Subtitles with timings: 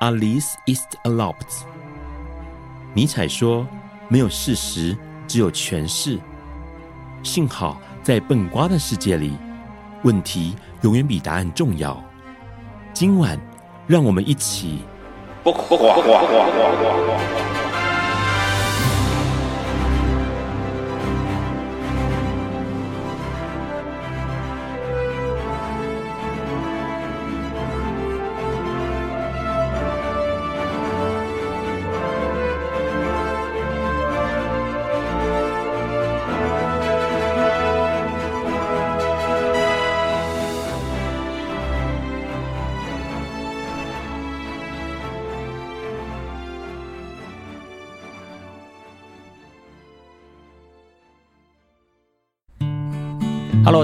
[0.00, 1.62] alles ist erlaubt。
[2.94, 3.66] 尼采说
[4.08, 6.18] ：“没有事实，只有诠释。”
[7.22, 9.32] 幸好在笨瓜的世界里，
[10.02, 12.02] 问题永远比答案重要。
[12.92, 13.38] 今晚，
[13.86, 14.80] 让我们一起。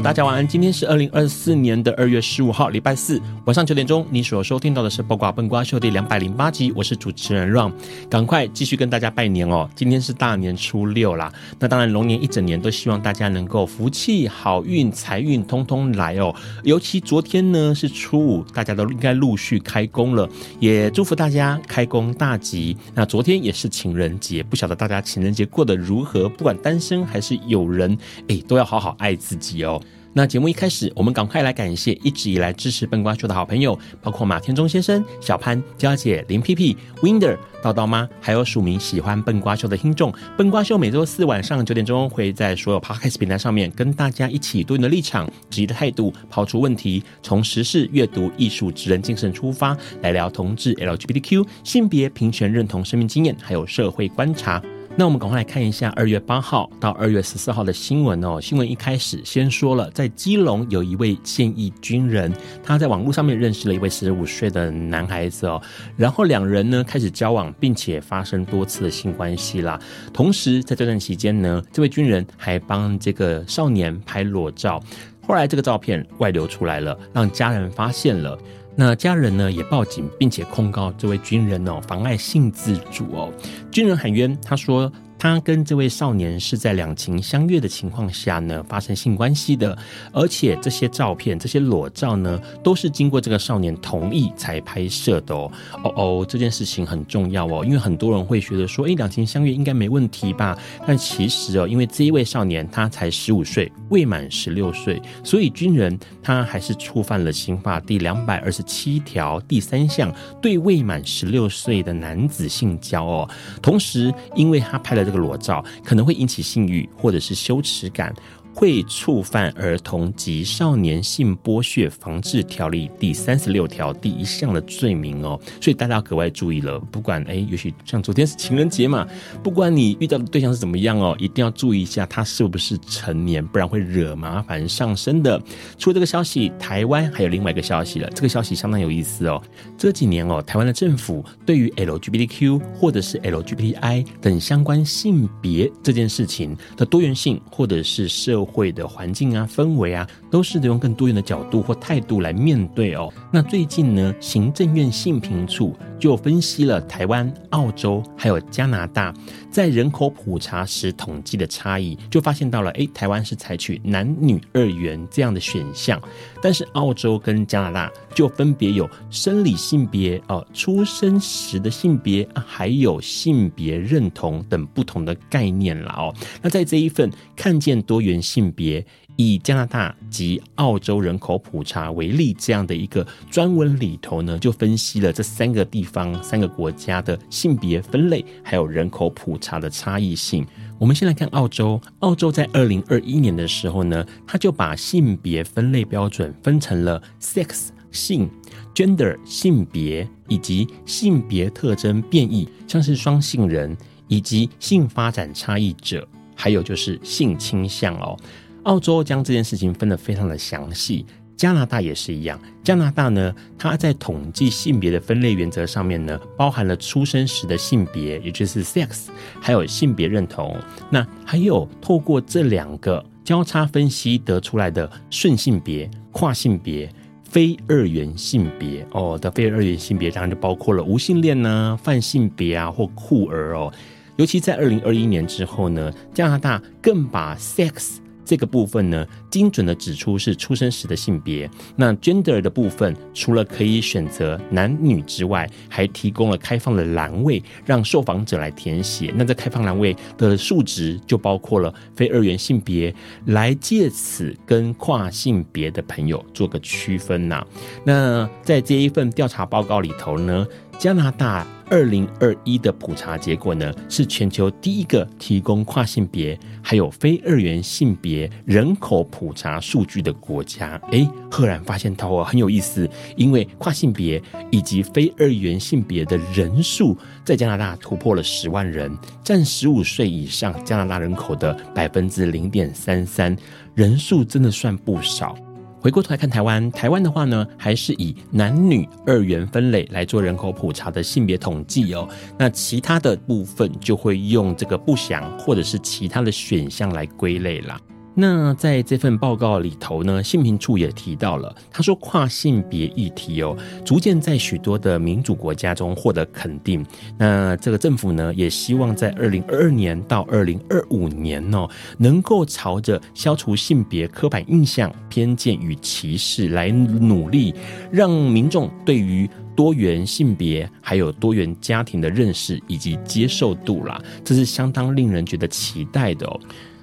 [0.03, 0.47] 大家晚安。
[0.47, 4.06] 今天是二零二四年的二月十五号，礼拜四晚上九点钟。
[4.11, 7.70] 你所收听到的是《八卦笨瓜秀》第两百零八集，我是主持人 Ron。
[8.09, 9.69] 赶快继续跟大家拜年哦！
[9.75, 11.31] 今天是大年初六啦。
[11.59, 16.34] 那当然，龙年一整年都希望大家能够福气、好运、财运通通来哦。
[16.65, 20.27] 尤其昨天呢是初五，大家都应该陆续开工了，
[20.59, 22.75] 也祝福大家开工大吉。
[22.95, 26.27] 那昨天也是情人节，不晓得大家情人节过得如何？
[26.28, 27.97] 不管单身还是有人，
[28.28, 29.81] 哎，都要好好爱自己哦。
[30.12, 40.12] 那节目一开始，我们赶快来感谢一直以来支持笨瓜秀的好朋友，包括马天中先生、小潘、娇姐、林屁屁、Winder、叨叨妈，还有署名喜欢笨瓜秀的听众。
[40.36, 54.60] 笨瓜秀每周四晚上九点钟会在所有 Podcast 平台上面跟大家一起多元的立场、质疑的态度，抛出问题，从时事、阅读、艺术、职人精神出发，来聊同志、LGBTQ、性别平权、认同、生命经验，还有社会观察。
[54.97, 58.41] 那我们赶快来看一下二月八号到二月十四号的新闻哦。
[58.41, 62.31] 新闻一开始先说了，在基隆有一位现役军人，
[62.62, 65.62] 他在网络上面认识了一位十五岁的男孩子哦，
[65.97, 69.81] 然后两人呢开始交往，并且发生多次的性关系啦。
[70.12, 74.83] 同时在这段期间呢，这位军人还帮这个少年拍裸照，
[75.27, 78.37] 后来这个照片外流出来了，让家人发现了。
[78.80, 83.30] 那家人呢也报警，并且控告这位军人哦妨碍性自主哦。
[83.70, 84.91] 军人喊冤，他说。
[85.20, 89.76] 他跟这位少年是在两情相悦的情况下呢发生性关系的，
[90.12, 95.53] 而且这些照片、这些裸照呢，都是经过这个少年同意才拍摄的哦。
[95.84, 100.59] 哦哦，这件事情很重要哦，因为很多人会觉得说，诶，两情相悦应该没问题吧？
[100.86, 110.10] 但其实哦，因为这一位少年他才十五岁，未满十六岁，所以军人他还是触犯了刑法第两百二十七条第三项，
[110.41, 113.28] 对未满十六岁的男子性交哦。
[113.60, 115.09] 同时，因为他拍了。
[115.10, 118.15] 这个裸照可能会引起性欲或者是羞耻感。
[118.55, 126.78] 会触犯儿童及少年性剥削防治条例第三十六条第一项的罪名哦，所以大家要格外注意了。
[126.91, 129.06] 不管哎，也许像昨天是情人节嘛，
[129.43, 135.41] 不管你遇到的对象是怎么样哦，一定要注意一下他是不是成年，不然会惹麻烦上身的。
[135.78, 139.41] 除了这个消息，台湾还有另外一个消息了，这个消息相当有意思哦。
[139.78, 153.11] 这几年哦，台湾的政府对于 LGBTQ 或者是 LGBTI 等相关性别这件事情的多元性，或者是社会会的环境啊、氛围啊，都是得用更多元的角度或态度来面对哦。
[153.33, 159.15] 那最近呢，行政院性平处就分析了台湾、澳洲还有加拿大
[159.51, 165.99] 在人口普查时统计的差异，就发现到了，诶，台湾是采取男女二元这样的选项，
[166.43, 176.13] 但是澳洲跟加拿大就分别有生理性别、哦，出生时的性别，还有性别认同等不同的概念了哦。
[176.43, 178.29] 那在这一份看见多元性。
[178.30, 178.84] 性别
[179.16, 190.47] 以加拿大及澳洲人口普查为例，这样的一个专文里头呢，就分析了这三个地方、三个国家的性别分类，还有人口普查的差异性。
[190.78, 198.30] 我们先来看澳洲，澳洲在二零二一年的时候呢，它就把性别分类标准分成了 sex 性、
[198.72, 203.76] gender 性别以及性别特征变异，像是双性人
[204.06, 206.06] 以及性发展差异者。
[206.41, 208.16] 还有就是性倾向哦，
[208.63, 211.04] 澳洲将这件事情分得非常的详细。
[211.37, 212.41] 加拿大也是一样。
[212.65, 219.09] 加拿大呢，它在统计性别的分类原则上面呢，包含了出生时的性别，也就是 sex，
[219.39, 220.57] 还有性别认同。
[220.89, 226.91] 那还有透过这两个交叉分析得出来的顺性别、跨性别、
[227.22, 233.71] 非二元性别哦的非二元性别，当然就包括了无性恋呢、泛性别啊或酷儿哦。
[234.16, 241.51] 尤其在二零二一年之后呢，加拿大更把 sex 这个部分呢，精准的指出是出生时的性别。
[241.74, 249.12] 那 gender 的部分，除了可以选择男女之外，还提供了开放的栏位，让受访者来填写。
[249.16, 252.95] 那在开放栏位的数值就包括了非二元性别，
[253.27, 257.45] 来借此跟跨性别的朋友做个区分呐。
[257.85, 260.47] 那在这一份调查报告里头呢，
[260.80, 270.80] 加拿大二零二一的普查结果呢，是全球第一个提供跨性别还有非二元性别人口普查数据的国家。
[270.90, 278.90] 哎，赫然发现到哦，很有意思，因为跨性别以及非二元性别的人数在加拿大突破了十万人，
[279.23, 283.37] 占十五岁以上加拿大人口的百分之零点三三，
[283.75, 285.37] 人数真的算不少。
[285.80, 292.06] 回过头来看台湾，台湾的话呢，还是以男女二元分类来做人口普查的性别统计哦。
[292.38, 297.80] 那其他的部分就会用这个不详或者是其他的选项来归类了。
[298.14, 306.85] 那在这份报告里头呢，性平处也提到了，他说跨性别议题哦，逐渐在许多的民主国家中获得肯定。
[307.16, 311.68] 那这个政府呢，也希望在二零二二年到二零二五年哦，
[311.99, 317.54] 能够朝着消除性别刻板印象、偏见与歧视来努力，
[317.90, 326.40] 让民众对于多元性别还有多元家庭的认识以及接受度啦，这是相当令人觉得期待的哦。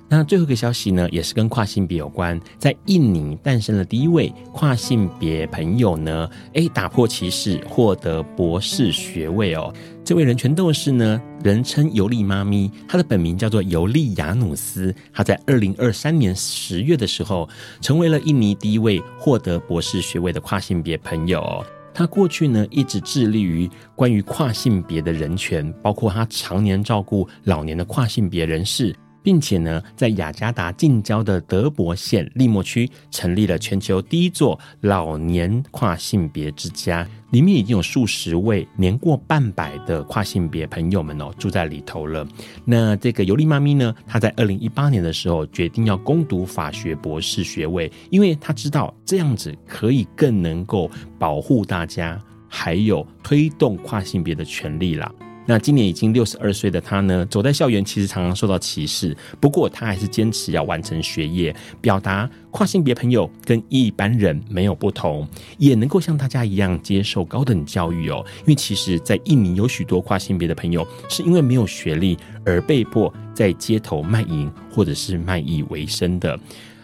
[0.09, 9.73] 那最后一个消息呢，也是跟跨性别有关，在印尼诞生了第一位跨性别朋友呢，诶，打破歧视，获得博士学位哦。
[10.05, 14.95] 这位人权斗士呢，人称尤利妈咪，她的本名叫做尤利亚努斯。
[15.11, 17.49] 她在二零二三年十月的时候，
[17.81, 21.65] 成为了印尼第一位获得博士学位的跨性别朋友哦。
[21.93, 28.95] 她过去呢，一直致力于关于跨性别的人权，包括她常年照顾老年的跨性别人士。
[29.27, 42.25] 并且呢，在雅加达近郊的德伯县利莫区成立了全球第一座老年跨性别之家，里面已经有数十位年过半百的跨性别朋友们哦住在里头了。
[42.63, 50.89] 那这个尤利妈咪呢，她在二零一八年的时候决定要攻读法学博士学位，因为她知道这样子可以更能够
[51.19, 55.11] 保护大家，还有推动跨性别的权利啦。
[55.49, 65.25] 那今年已经六十二岁的他呢，走在校园其实常常受到歧视，不过他还是坚持要完成学业，表达跨性别朋友跟一般人没有不同，
[65.57, 68.23] 也能够像大家一样接受高等教育哦。
[68.41, 76.37] 因为其实，在印尼有许多跨性别的朋友是因为没有学历而被迫在街头卖淫或者是卖艺为生的。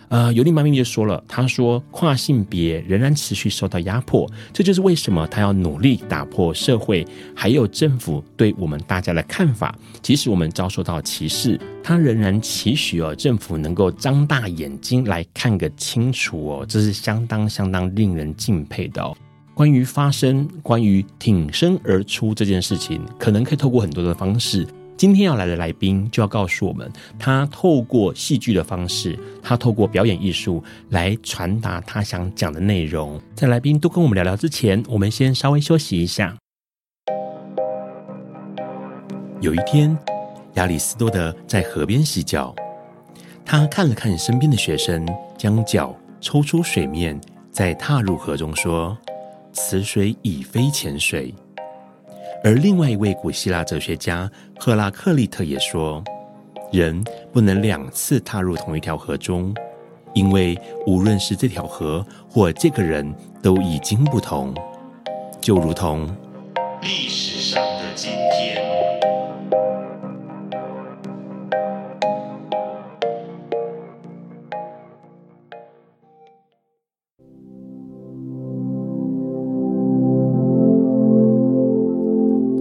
[0.10, 7.06] 呃，尤利妈咪就说了，她说跨性别仍然持续受到压迫，这就是为什么她要努力打破社会
[7.36, 9.76] 还有政府对我们大家的看法。
[10.02, 19.16] 即使我们遭受到歧视，她仍然期许哦，政府能够张大眼睛来看个清楚哦，这是相当相当令人敬佩的哦。
[19.56, 24.68] 关于发声，关于挺身而出这件事情，可能可以透过很多的方式。
[24.96, 33.20] 今天要来的来宾就要告诉我们，他透过戏剧的方式，他透过表演艺术来传达他想讲的内容。
[33.36, 36.38] 在来宾都跟我们聊聊之前，我们先稍微休息一下。
[39.42, 39.98] 有一天，
[40.54, 42.56] 亚里斯多德在河边洗脚，
[43.44, 45.06] 他看了看身边的学生，
[45.38, 47.20] 将脚抽出水面，
[47.52, 48.98] 再踏入河中，说
[49.52, 51.34] ：“此水已非浅水。”
[52.44, 56.04] 而另外一位古希腊哲学家赫拉克利特也说
[56.74, 59.56] ：“人不能两次踏入同一条河中，
[60.14, 64.54] 因为无论是这条河或这个人，都已经不同，
[65.40, 66.06] 就如同
[66.82, 67.64] 历史上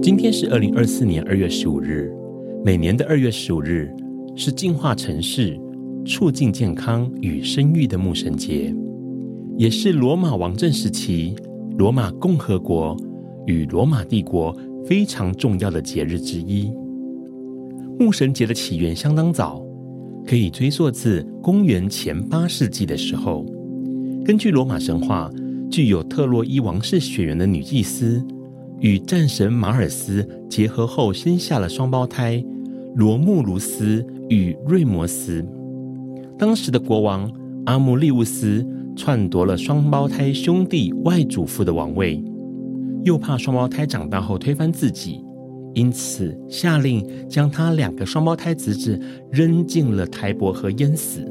[0.03, 2.11] 今天是二零二四年二月十五日。
[2.65, 3.89] 每年的二月十五日
[4.35, 5.57] 是净化城市、
[6.05, 8.75] 促进健康与生育的牧神节，
[9.57, 11.33] 也是罗马王政时期
[11.77, 12.97] 罗马共和国
[13.45, 14.53] 与罗马帝国
[14.85, 16.69] 非常重要的节日之一。
[17.97, 19.65] 牧神节的起源相当早，
[20.27, 23.45] 可以追溯至公元前八世纪的时候。
[24.25, 25.31] 根据罗马神话，
[25.71, 28.21] 具有特洛伊王室血缘的女祭司，
[28.83, 32.43] 与战神马尔斯结合后生下了双胞胎
[32.95, 35.43] 罗慕卢斯与瑞摩斯。
[36.37, 37.31] 当时的国王
[37.65, 42.21] 阿穆利乌斯篡夺了双胞胎兄弟外祖父的王位，
[43.05, 45.23] 又怕双胞胎长大后推翻自己，
[45.73, 48.99] 因此下令将他两个双胞胎侄子
[49.31, 51.25] 扔进了台伯河淹死。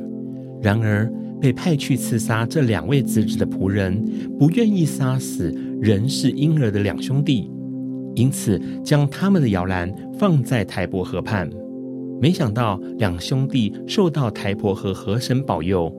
[0.62, 4.00] 然而，被派去刺杀这两位子子的仆人
[4.38, 7.50] 不愿意杀死仍是婴儿的两兄弟，
[8.14, 11.50] 因此将他们的摇篮放在台伯河畔。
[12.20, 15.92] 没想到两兄弟受到台伯河河神保佑，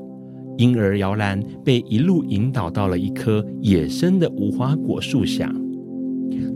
[0.57, 5.53] 婴儿摇篮被一路引导到了一棵野生的无花果树下。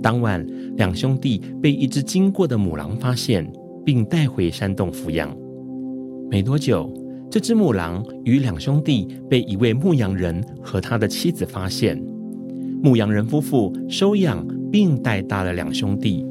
[0.01, 3.46] 当晚，两兄弟被一只经过的母狼发现，
[3.84, 5.36] 并带回山洞抚养。
[6.32, 6.89] 没多久。
[7.38, 11.96] 这只母狼与两兄弟被一位牧羊人和他的妻子发现，
[12.82, 16.25] 牧羊人夫妇收养并带大了两兄弟。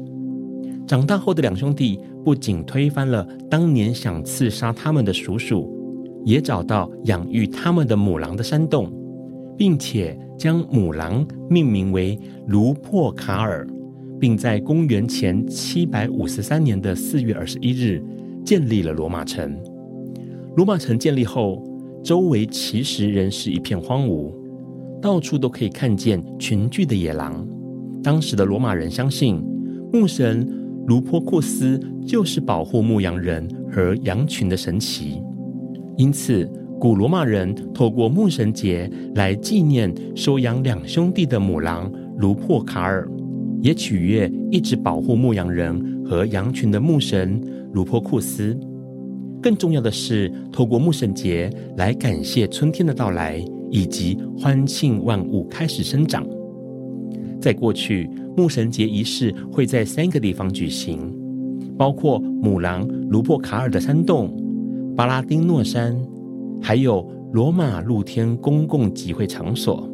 [0.85, 5.73] 长大后的两兄弟不仅推翻了当年想刺杀他们的叔叔，
[6.25, 8.91] 也找到养育他们的母狼的山洞，
[9.57, 13.65] 并且将母狼命名为卢珀卡尔，
[14.19, 18.03] 并在公元前七百五十三年的四月二十一日
[18.43, 19.57] 建立了罗马城。
[20.57, 21.63] 罗马城建立后，
[22.03, 24.33] 周围其实仍是一片荒芜，
[24.99, 27.47] 到处都可以看见群聚的野狼。
[28.01, 29.39] 当时的罗马人相信，
[29.93, 30.49] 牧神
[30.87, 35.21] 卢珀库斯就是保护牧羊人和羊群的神祇，
[35.95, 43.07] 因此古罗马人透过牧神节来纪念收养两兄弟的母狼卢珀卡尔，
[43.61, 47.39] 也取悦一直保护牧羊人和羊群的牧神
[47.73, 48.59] 卢珀库斯。
[49.47, 56.27] 更重要的是，透过牧神节来感谢春天的到来，以及欢庆万物开始生长。
[57.39, 60.99] 在过去，牧神节仪式会在三个地方举行，
[61.77, 64.35] 包括母狼卢珀卡尔的山洞、
[64.97, 65.97] 巴拉丁诺山，
[66.61, 69.89] 还有罗马露天公共集会场所。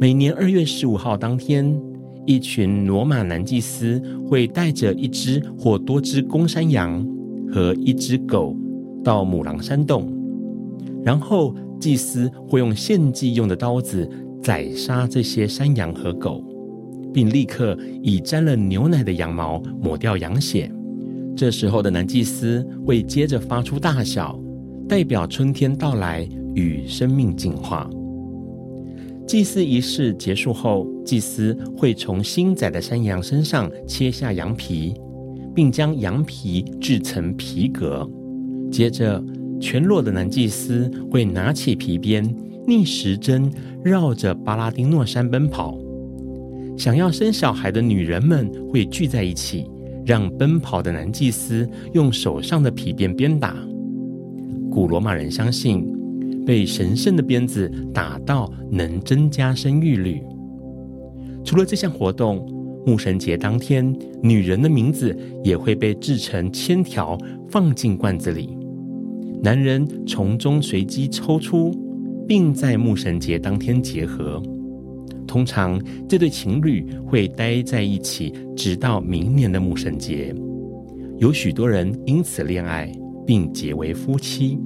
[0.00, 1.78] 每年二月十五号当天，
[2.24, 7.06] 一群罗马男祭司会带着一只或多只公山羊。
[7.52, 8.56] 和一只狗
[9.04, 10.12] 到母狼山洞，
[11.04, 14.08] 然后祭司会用献祭用的刀子
[14.42, 16.42] 宰杀这些山羊和狗，
[17.12, 20.70] 并立刻以沾了牛奶的羊毛抹掉羊血。
[21.36, 24.38] 这时候的男祭司会接着发出大小，
[24.88, 27.88] 代表春天到来与生命进化。
[29.26, 34.94] 祭祀仪式结束后，祭司会从新宰的山羊身上切下羊皮。
[35.56, 38.06] 并将羊皮制成皮革，
[38.70, 39.24] 接着
[39.58, 42.22] 全裸的男祭司会拿起皮鞭，
[42.66, 43.50] 逆时针
[43.82, 45.78] 绕着巴拉丁诺山奔跑。
[46.76, 49.64] 想要生小孩的女人们会聚在一起，
[50.04, 53.56] 让奔跑的男祭司用手上的皮鞭鞭打。
[54.70, 55.90] 古罗马人相信，
[56.44, 60.22] 被神圣的鞭子打到能增加生育率。
[61.42, 62.46] 除了这项活动，
[62.86, 67.18] 牧神节当天，女人的名字也会被制成千条，
[67.50, 68.56] 放进罐子里，
[69.42, 71.72] 男人从中随机抽出，
[72.28, 74.40] 并在牧神节当天结合。
[75.26, 80.32] 通常，这对情侣会待在一起，直到明年的牧神节。
[81.18, 82.88] 有许多人因此恋爱，
[83.26, 84.56] 并结为夫妻。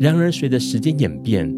[0.00, 1.48] 然而，随着时间演变，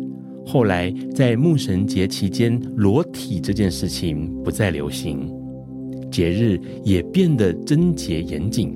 [0.44, 5.26] 后来在牧神节期间裸体这件事情不再流行。
[6.14, 8.72] 节日也变得贞洁严谨，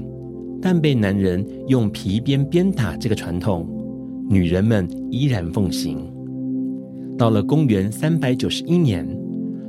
[0.60, 3.64] 但被男人用皮鞭鞭打这个传统，
[4.28, 5.98] 女人们依然奉行。
[7.16, 9.06] 到了公元三百九十一年，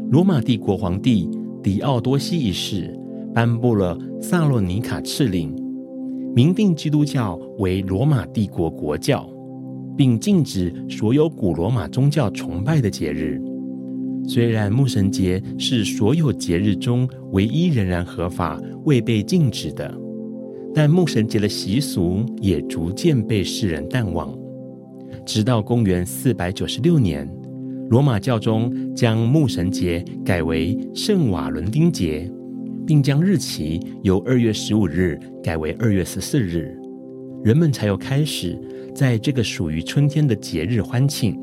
[0.09, 1.29] 罗马帝国皇帝
[1.61, 2.91] 狄奥多西一世
[3.35, 5.53] 颁布了萨洛尼卡敕令，
[6.35, 9.29] 明定基督教为罗马帝国国教，
[9.95, 13.39] 并禁止所有古罗马宗教崇拜的节日。
[14.29, 19.91] 虽然牧神节是所有节日中唯一仍然合法、未被禁止的，
[20.71, 24.31] 但牧神节的习俗也逐渐被世人淡忘。
[25.25, 27.27] 直到公元四百九十六年，
[27.89, 32.31] 罗马教宗将牧神节改为圣瓦伦丁节，
[32.85, 36.79] 并将日期由二月十五日改为二月十四日，
[37.43, 38.55] 人们才有开始
[38.93, 41.35] 在这个属于春天的节日欢庆。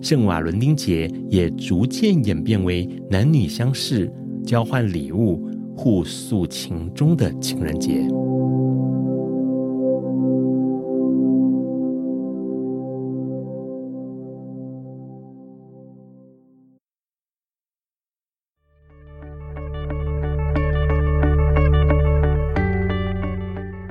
[0.00, 4.12] 圣瓦伦丁节也逐渐演变为男女相视
[4.44, 8.06] 交换礼物互诉情衷的情人节。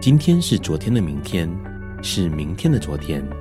[0.02, 1.48] 今天是昨天的明天
[2.02, 3.41] 是明天的昨天。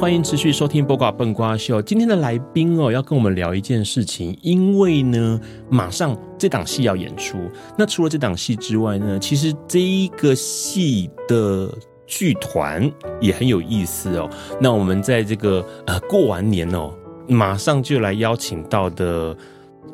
[0.00, 1.78] 欢迎持续收听《播瓜笨瓜秀》。
[1.82, 5.38] 今天的来宾哦，要跟我们聊一件事情，因为呢，
[5.68, 7.36] 马上这档戏要演出。
[7.76, 11.70] 那除了这档戏之外呢，其实这一个戏的
[12.06, 12.90] 剧团
[13.20, 14.26] 也很有意思哦。
[14.58, 16.94] 那我们在这个呃过完年哦，
[17.28, 19.36] 马上就来邀请到的。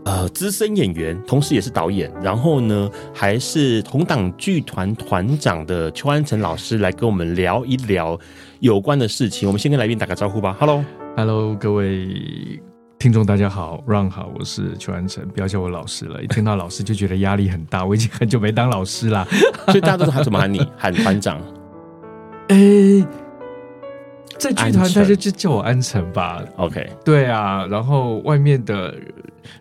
[0.06, 8.16] 呃，资深演员，同时也是导演，然后呢，还是同党剧团团长的邱安成老师来跟我们聊一聊
[8.60, 9.48] 有关的事情。
[9.48, 10.56] 我们先跟来宾打个招呼吧。
[10.60, 12.06] Hello，Hello，各位
[13.00, 17.84] 听众，大家好，Ron 好，我是邱安成，不要叫我老师了，一听到老师就觉得压力很大。
[17.84, 19.26] 我已经很久没当老师啦，
[19.66, 20.64] 所以大家都喊什么喊你？
[20.78, 21.40] 喊团长？
[22.46, 23.06] 哎、欸。
[24.38, 26.42] 在剧团，大家就叫我安成吧。
[26.58, 28.94] OK，对啊，然后外面的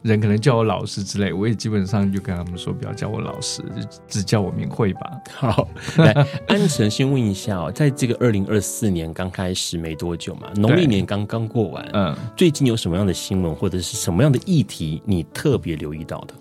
[0.02, 5.12] 人可能叫我老师之类，我也基本上就跟他们说，不要叫我老师，就只叫我明慧吧。
[5.34, 6.12] 好，来，
[6.48, 16.34] 安忱先问一下哦，在这个 二零二四年刚开始没多久嘛，农历年刚刚过完，嗯，最近有什么样的新闻或者是什么样的议题你特别留意到的？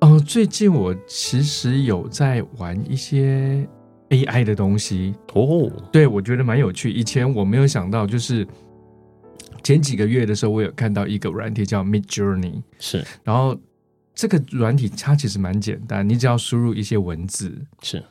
[0.00, 3.66] 哦、呃，最近我其实有在玩一些。
[4.10, 6.90] AI 的东西哦，对，我觉得蛮有趣。
[6.90, 8.48] 以前我没有想到，就是
[9.62, 13.04] 前几个月的时候，我有看到一个软体叫 Midjourney，是。
[13.24, 13.58] 然后
[14.14, 18.02] 这个软体它其实蛮简单，你只要输入一些文字，是。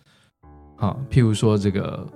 [0.76, 2.08] 好，譬如说这个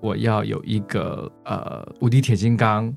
[0.00, 2.94] 我要有一个呃无敌铁金刚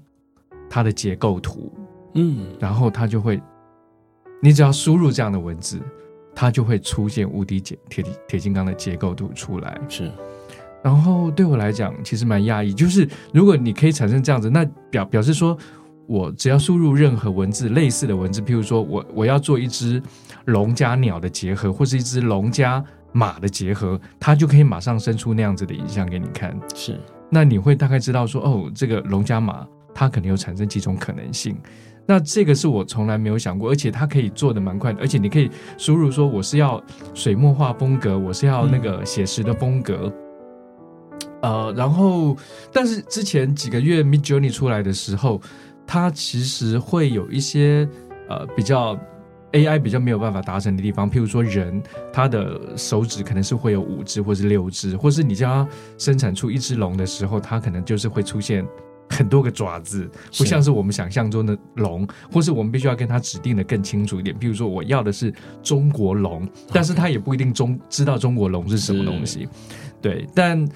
[0.70, 1.72] 它的结构图，
[2.16, 3.42] 嗯，然后它就会，
[4.42, 5.80] 你只要输入这样的文字。
[6.36, 10.12] 它就会出现无敌铁铁铁金刚的结构图出来，是。
[10.84, 15.58] 然后对我来讲，其实蛮讶异，就是如果你可以产生这样子，那表表示说，
[16.06, 20.02] 我只要输入任何文字类似的文字，譬如说我我要做一只
[20.46, 26.54] 龙加鸟的结合，或是一只龙加马的结合，它就可以马上生出那样子的影像给你看。
[26.76, 27.00] 是。
[27.30, 31.56] 那你会大概知道说，哦，这个龙加马，它可能有产生几种可能性。
[32.06, 40.12] 那这个是我从来没有想过，而且它可以做得蛮快的，而且你可以输入说我是要水墨画风格，我是要那个写实的风格，
[41.44, 42.36] 呃，然后
[42.72, 45.40] 但是之前几个月 Midjourney 出来的时候，
[45.86, 47.88] 它其实会有一些
[48.28, 48.98] 呃比较
[49.52, 58.66] AI 比较没有办法达成的地方，譬如说人他的手指可能是会有五只或是六只，或是你叫它生产出一只龙的时候，它可能就是会出现。
[59.10, 64.36] 很多个爪子，不像是我们想象中的龙，或是我们必须要跟它指定的更清楚一点。
[64.36, 69.48] 比如说，我要的是中国龙，但是它也不一定中知道中国龙是什么东西。
[70.02, 70.68] 对，但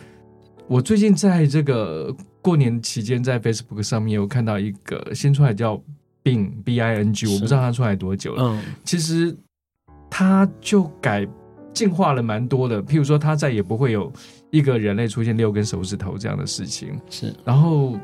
[0.68, 5.82] 我最近在这个过年期间，在 Facebook 上面有看到一个新出来叫
[6.24, 8.44] Bing B I N G，我不知道它出来多久了。
[8.44, 9.36] 嗯，其实
[10.10, 11.28] 它就改
[11.74, 12.84] 进化了蛮多的。
[12.84, 14.12] 譬如说，它再也不会有
[14.52, 17.00] 一个人类出现六根手指头这样的事情。
[17.10, 17.98] 是，然后。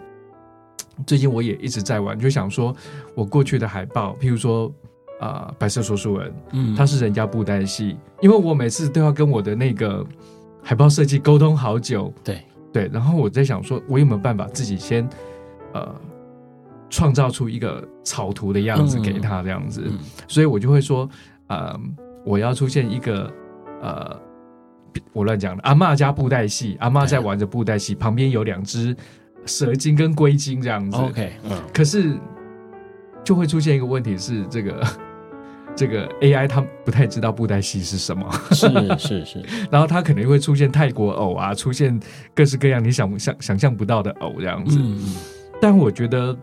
[1.08, 2.76] 最近我也一直在玩，就想说，
[3.16, 4.72] 我过去的海报，譬如说，
[5.20, 10.06] 啊、呃，白色说书人，嗯，他是人家布袋戏，因为我每次都要跟我的那个
[10.62, 15.08] 海报设计沟通好久，对对，然后我在想说，我有没有办法自己先，
[15.74, 15.96] 呃，
[16.90, 21.08] 创造出一个草图的样子给他这样子，嗯嗯、所以我就会说，
[21.48, 21.80] 呃，
[22.26, 23.32] 我要出现一个，
[23.82, 24.20] 呃，
[25.14, 28.94] 我乱讲的，阿嬷家布袋戏，阿嬷在玩着布袋戏，旁边有两只。
[29.46, 32.18] 蛇精跟龟精这样子，OK，嗯，可是
[33.26, 34.82] 就会出现一个问题是，这个
[35.76, 42.00] 这个 AI 它不太知道布袋戏是什么，是是是， 然后它可能会出现泰国偶啊，出现
[42.36, 44.78] 各式各样你想象想象不到的偶这样子。
[44.80, 45.16] 嗯，
[45.62, 46.38] 但我觉得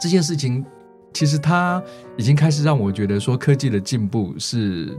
[0.00, 0.64] 这件事情
[1.12, 1.82] 其实它
[2.16, 4.96] 已经开始让我觉得说科技的进步是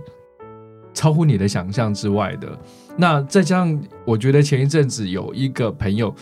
[0.93, 2.57] 超乎你的想象之外的。
[2.95, 6.13] 那再加上我觉得前一阵子有一个朋友。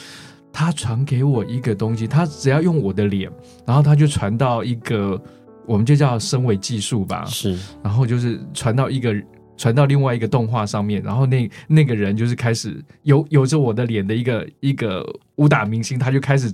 [0.53, 3.31] 他传给我一个东西，他只要用我的脸，
[3.65, 5.17] 然后他就传到一个，
[5.65, 7.25] 我们就叫身为技术吧。
[7.25, 9.15] 是，然后就是传到一个，
[9.57, 16.51] 传到另外一个动画上面，然后那那个人就是开始有有着我的脸的一个一个武打明星，他就开始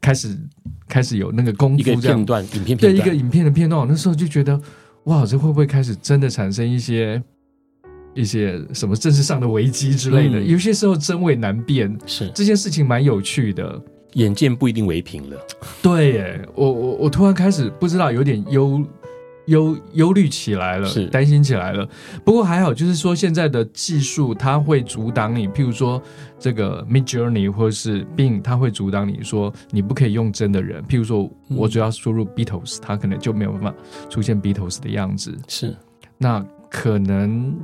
[0.00, 0.36] 开始
[0.88, 4.60] 开始有那个功夫片段影片片段，对一个影片的片段，那时候就觉得
[5.04, 7.22] 哇，这会不会开始真的产生一些？
[8.14, 12.30] 一些什么政治上的危机之类的，嗯、有些时候真伪难辨，是。
[12.34, 13.78] 这件事情蛮有趣的。
[14.16, 15.36] 眼见不一定为凭了。
[15.82, 18.82] 对耶，我我我突然开始不知道，有点忧
[19.46, 21.86] 忧忧虑起来了，是担心起来了。
[22.24, 26.02] 不过还好，就是说现在的技术它会阻挡你，譬如说
[26.38, 30.82] 这个 Midjourney 或者是 Bing，它会阻挡你说你不可以用真的人。
[30.84, 33.74] 譬如说我只要输入 Beatles，它可能就没有办法
[34.08, 35.36] 出现 Beatles 的样子。
[35.46, 35.76] 是，
[36.16, 37.54] 那可能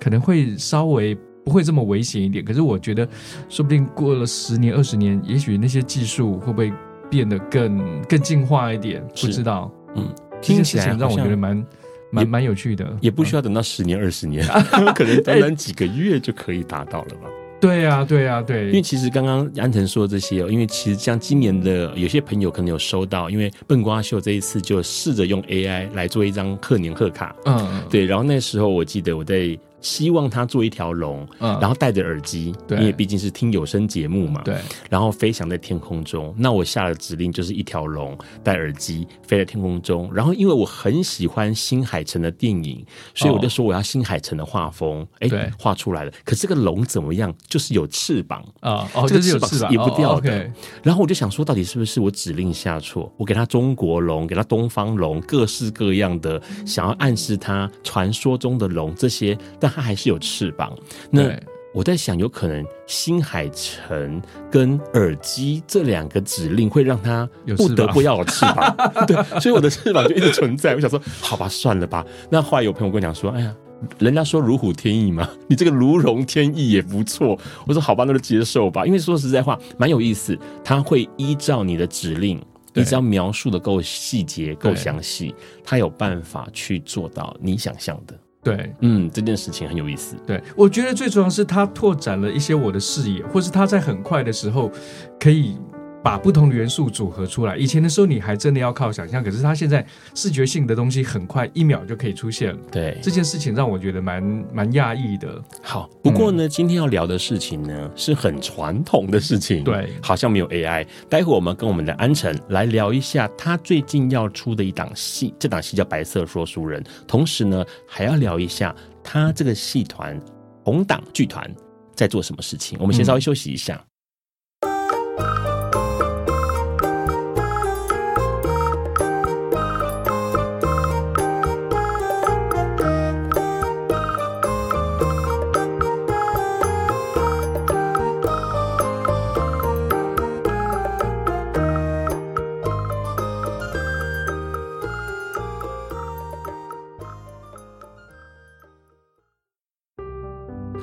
[0.00, 1.16] 可能会稍微
[1.50, 2.44] 不会这么危险一点。
[2.44, 3.08] 可是我觉得，
[3.48, 6.72] 说不定过了十年、二十年，也许那些技术会不会
[7.10, 9.04] 变得更更进化一点？
[9.08, 10.08] 不知道，嗯。
[10.40, 11.66] 听起来让我觉得蛮
[12.10, 14.46] 蛮蛮有趣的，也不需要等到十年二十年，
[14.94, 17.28] 可能短短几个月就可以达到了吧？
[17.60, 18.68] 对呀，对呀，对。
[18.68, 28.06] 因为其实刚刚安藤说的这些，因为其实像今年的有些朋友可能有收到，因为笨瓜秀这一次就试着用 AI 来做一张贺年贺卡，嗯，对。
[28.06, 29.58] 然后那时候我记得我在。
[29.80, 34.56] 希望他做一条龙，嗯，然后戴着耳机，对，因为毕竟是听有声节目嘛，对，
[34.90, 36.34] 然后飞翔在天空中。
[36.36, 40.12] 那我下了指令，就是一条龙戴耳机飞在天空中。
[40.12, 46.12] 然后因为我很喜欢新海诚的电影，所以我就说我要新海诚的画风，哎、哦，画出来了。
[46.24, 47.34] 可这个龙怎么样？
[47.48, 50.38] 就是有翅膀啊，哦，这个翅膀是移不掉的。
[50.38, 53.10] 哦、然后我就想说，到底是不是我指令下错？
[53.16, 59.69] 我给他中国龙，给他东方龙，各式各样的，想要暗示他传说中的龙这些，但。
[59.70, 60.76] 它还是有翅膀。
[61.10, 61.32] 那
[61.72, 68.76] 我在想，有可能新海诚跟耳机这两个指令会让它不得不要有翅膀。
[69.06, 70.74] 对，所以我的翅膀就一直存在。
[70.74, 72.04] 我想说，好吧，算了吧。
[72.28, 73.54] 那后来有朋友跟我讲说，哎呀，
[74.00, 77.38] 人家说如虎添翼嘛，你这个如龙添翼也不错。
[77.68, 78.84] 我说好吧，那就接受吧。
[78.84, 80.36] 因为说实在话，蛮有意思。
[80.64, 82.42] 它会依照你的指令，
[82.74, 88.18] 你只要描述的够细节、够详细，它有办法去做到你想象的。
[88.42, 90.16] 对，嗯，这件事情很有意思。
[90.26, 94.70] 对，我觉得最重要是他拓展了一些我的视野，或是他在很快的时候
[95.18, 95.56] 可以。
[96.02, 97.56] 把不同的元素组合出来。
[97.56, 99.84] 以前的时候，你还真的要靠想象，可是它现在
[100.14, 102.58] 视觉性的东西很快，一秒就可以出现了。
[102.70, 105.42] 对，这件事情让我觉得蛮蛮讶异的。
[105.62, 109.62] 好，不过呢，嗯，今天要聊的事情呢是很传统的事情。
[109.62, 110.86] 对，好像没有 AI。
[111.08, 116.82] 待会我们跟我们的安辰来聊一下他最近要出的一档戏，这档戏叫《白色说书人》。
[117.06, 120.18] 同时呢，还要聊一下他这个戏团
[120.64, 121.48] 红档剧团
[121.94, 122.78] 在做什么事情。
[122.80, 123.74] 我们先稍微休息一下。
[123.74, 123.89] 嗯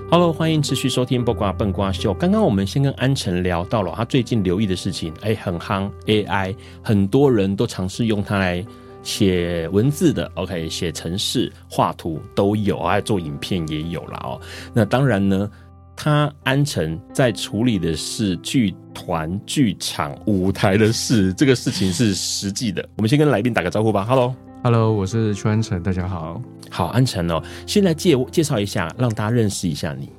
[0.10, 2.14] Hello，欢迎持续收听《八卦笨瓜秀》。
[2.18, 8.66] 刚刚我们先跟安辰聊到了他最近留意的事情，哎，很夯 AI，很多人都尝试用它来
[9.04, 14.40] 写文字的，OK，写程式、画图都有，还做影片也有了哦。
[14.74, 15.52] 那当然呢，
[15.94, 22.88] 他安辰在处理的是剧团、剧场、舞台的事，这个事情是实际的。
[22.96, 24.06] 我们先跟来宾打个招呼吧。
[24.06, 24.34] Hello。
[24.64, 26.42] Hello，我是邱安辰，大家好。
[26.70, 30.12] 好，安辰哦，先来介介绍一下，让大家认识一下你。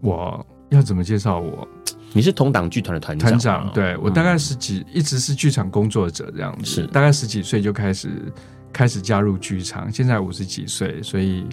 [0.00, 1.68] 我要怎么介绍我？
[2.12, 3.72] 你是同党剧团的团长，团长。
[3.72, 6.64] 对，我大概十几，嗯、一直是剧场工作者这样子。
[6.64, 8.10] 是，大概十几岁就开始
[8.72, 11.46] 开始加入剧场，现在五十几岁，所以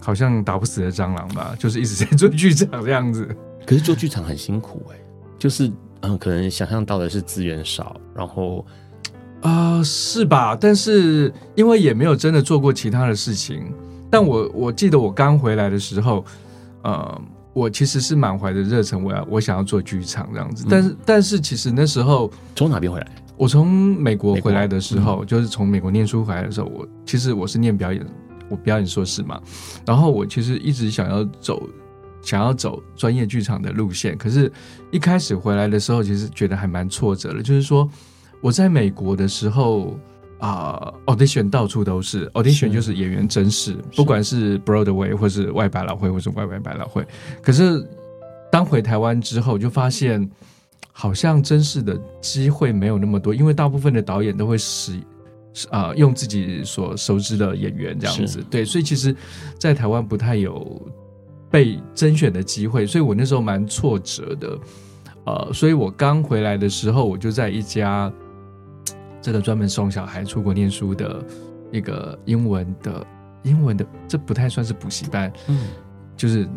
[0.00, 3.26] 好像打不死的蟑螂吧，就是一直在做剧场这样子。
[3.66, 5.02] 可是做剧场很辛苦哎、欸，
[5.38, 5.72] 就是
[6.02, 8.64] 嗯，可能想象到的是资源少，然后。
[9.42, 10.54] 啊、呃，是吧？
[10.54, 13.72] 但是因为也没有真的做过其他的事情，
[14.10, 16.22] 但我我记得我刚回来的时候，
[16.82, 17.22] 呃，
[17.54, 20.66] 我其实是满怀着热忱，我要我想要做剧场这样子。
[20.68, 23.06] 但是、嗯、但是其实那时候从哪边回来？
[23.38, 28.06] 我从美国回来的时候，就是从美国念书回来的时候，我其实我是念表演，
[28.50, 29.40] 我表演硕士嘛。
[29.86, 31.66] 然后我其实一直想要走
[32.20, 34.52] 想要走专业剧场的路线，可是
[34.90, 37.88] 一开始回来的时候，其实觉得还蛮挫折的，就是说。
[38.40, 39.98] 我在美国的时候
[40.38, 47.06] 啊、呃、，audition 到处都是，audition 就是演员甄试，不管是 Broadway 或是外百老汇或是外外百老汇。
[47.42, 47.86] 可是
[48.50, 50.26] 当回台湾之后，就发现
[50.90, 54.94] 好像甄试的机会没有那么多，因为大部分的导演都会使
[55.68, 58.42] 啊、呃、用自己所熟知的演员这样子。
[58.48, 59.14] 对，所以其实，
[59.58, 60.80] 在台湾不太有
[61.50, 64.58] 被甄选的机会，所以我那时候蛮挫折的。
[65.26, 68.10] 呃，所以我刚回来的时候，我就在一家。
[69.20, 71.24] 这个专门送小孩出国念书的
[71.70, 73.06] 一个英文的
[73.42, 75.68] 英文的，这不太算是补习班，嗯，
[76.16, 76.48] 就是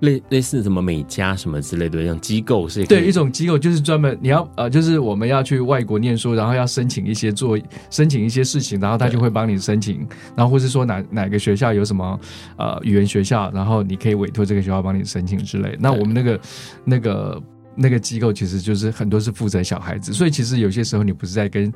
[0.00, 2.84] 类类似什么美加什么之类的那种机构是？
[2.84, 7.58] 对，一种机构就是专门你要呃，就是我们要去外国念书，然后要申请一些做
[7.90, 12.20] 申请一些事情，然后他就会帮你申请，然后或是说哪哪个学校有什么
[12.58, 15.76] 呃语言学校，然后你可以委托这个学校帮你申请之类。
[15.80, 16.40] 那我们那个
[16.84, 17.42] 那个
[17.76, 21.70] 那个机构其实就是很多是负责小孩子，所以其实有些时候你不是在跟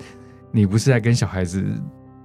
[0.51, 1.63] 你不是在跟小孩子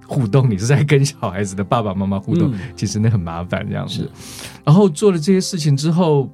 [0.06, 4.10] 互动，你是在跟小孩子的爸爸妈妈互动，嗯、其实那很麻烦这样子。
[4.64, 6.32] 然后做了这些事情之后，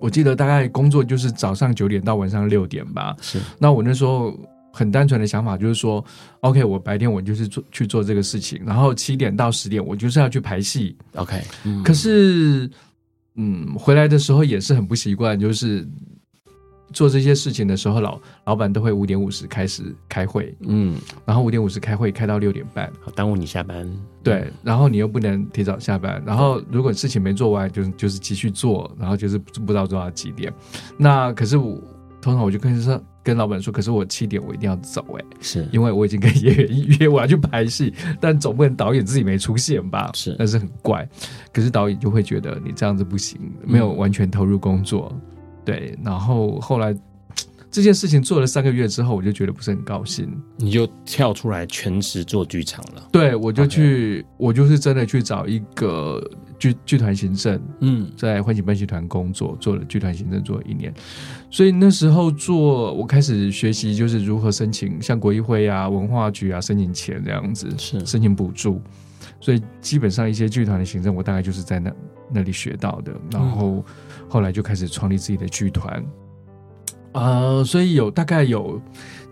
[0.00, 3.16] 我记得大概工作就是早上九点到晚上六点吧。
[3.22, 3.40] 是。
[3.58, 4.38] 那我那时候
[4.72, 6.04] 很单纯的想法就是说
[6.40, 10.96] ，OK，我白天我就是做去做这个事情，然后七点到十点我就是要去排戏。
[11.14, 11.82] OK、嗯。
[11.82, 12.68] 可是，
[13.36, 15.88] 嗯，回来的时候也是很不习惯，就是。
[16.94, 23.86] 做这些事情的时候，老老板都会五点五十开始开会，嗯，然后五点五十开会开到六点半，好耽误你下班。
[24.22, 30.50] 对，然后你又不能提早下班，然后如果事情没做完，就就是继续做，然后就是不知道做到几点。
[30.96, 31.78] 那可是我
[32.22, 40.10] 通常我就跟说跟老板说，可是我七点我一定要走，欸，哎，是因为我已经跟演员预约我要去拍戏，但总不能导演自己没出现吧？
[40.14, 41.06] 是，但是很怪。
[41.52, 45.10] 可是导演就会觉得你这样子不行，没有完全投入工作。
[45.12, 45.20] 嗯
[45.64, 46.94] 对，然后后来
[47.70, 53.08] 这件事情做了三个月之后，我就觉得不是很高兴，你就跳出来全职做剧场了。
[53.10, 56.22] 对，我就去.我就是真的去找一个
[56.56, 60.94] 剧剧团行政，嗯，在欢喜班戏团工作，做了剧团行政做了一年，
[61.50, 68.06] 所以那时候做，我开始学习就是如何申请，像国艺会啊、文化局啊申请钱这样子，是。
[68.06, 68.80] 申请补助，
[69.40, 71.92] 所以基本上一些剧团的行政，我大概就是在那
[72.30, 73.84] 那里学到的，然后。
[74.24, 76.04] 嗯后来就开始创立自己的剧团，
[77.12, 78.80] 呃，所以有大概有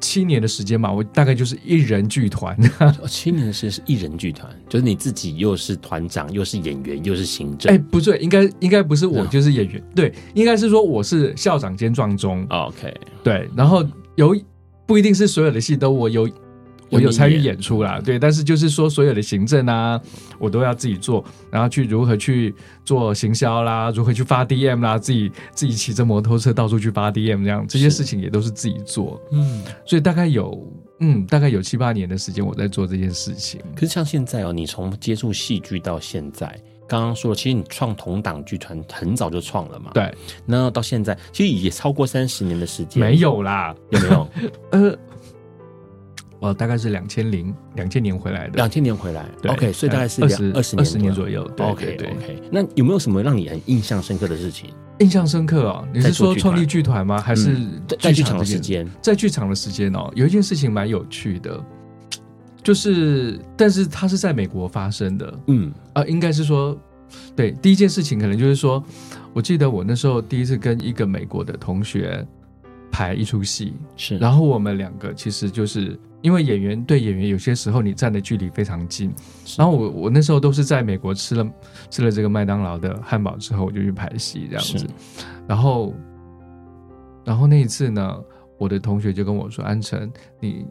[0.00, 2.56] 七年的时间吧，我大概就是一人剧团。
[3.08, 7.74] 七年的时间是一人剧团，就是你自己又是团长，又是演员，又是行政。
[7.74, 12.46] 哎，不对，应该应该不是我就是演员，对，应该是说我是校长兼壮中。
[12.48, 14.36] OK，对，然后有
[14.86, 16.28] 不一定是所有的戏都我有。
[16.92, 20.00] 我有参与演出啦，对，但是就是说，所有的行政啊，
[20.38, 33.60] 我都要自己做，然后去如何去做行销啦，如何去发 DM 啦，自己自己骑着摩托车到处去发 DM，这样这些事情也都是自己做，嗯，所以大概有嗯，大概有七八年的时间我在做这件事情。
[33.74, 36.46] 可是像现在哦，你从接触戏剧到现在，
[36.86, 44.28] 刚刚说了，其实你创同党剧团很早就创了嘛，对，那到现在其实也超过三十年的时间，没有啦，有没有？
[44.72, 44.98] 呃。
[46.42, 51.48] 哦，大概是两千零两千年回来的，两千年回来，OK，所以大概是二十二十二十年左右。
[51.56, 52.42] 对，OK，对，OK。
[52.50, 54.68] 那有没有什么让你很印象深刻的事情？
[54.98, 57.20] 印象深刻哦，你是说创立剧团吗？
[57.20, 57.56] 还是
[58.00, 58.88] 在剧场的时间？
[59.00, 61.64] 在剧场的时间哦，有一件事情蛮有趣的，
[62.60, 65.38] 就是，但是它是在美国发生的。
[65.46, 66.76] 嗯啊，应该是说，
[67.36, 68.82] 对，第一件事情可能就是说，
[69.32, 72.26] 我记得我那时候第一次跟一个美国的同学
[72.92, 75.98] 排一出戏，是，然后我们两个其实就是。
[76.22, 79.12] 因为演员对演员，有些时候你站的距离非常近。
[79.58, 81.52] 然后我我那时候都是在美国吃了
[81.90, 84.86] 吃了这个麦当劳的汉堡之后，我就去排戏这样子。
[85.48, 85.92] 然后，
[87.24, 88.24] 然后那一次呢，
[88.56, 90.64] 我的同学就跟我说：“安辰，你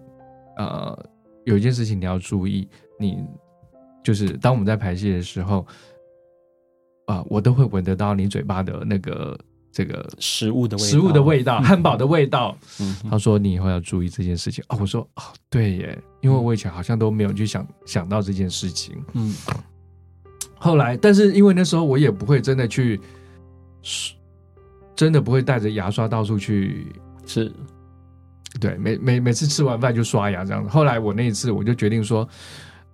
[0.56, 0.98] 呃
[1.44, 2.66] 有一件事情你要注意，
[2.98, 3.22] 你
[4.02, 5.68] 就是当我们在排戏的时候，
[7.08, 9.38] 啊、呃，我都会闻得到你嘴巴的那个。”
[9.72, 12.58] 这个食物的味道，食物的味道，汉堡的味道。
[12.80, 14.64] 嗯，他说你以后要注意这件事情。
[14.68, 19.02] 哦，我说哦，对耶，因为我以前好像都没有去想想到这件事情。
[19.14, 19.34] 嗯，
[20.58, 23.00] 后来，但是因为那时候我也不会真的去，
[24.96, 26.88] 真的不会带着牙刷到处去
[27.26, 27.52] 吃。
[28.60, 30.70] 对，每每每次吃完饭就刷牙这样子。
[30.70, 32.28] 后来我那一次我就决定说，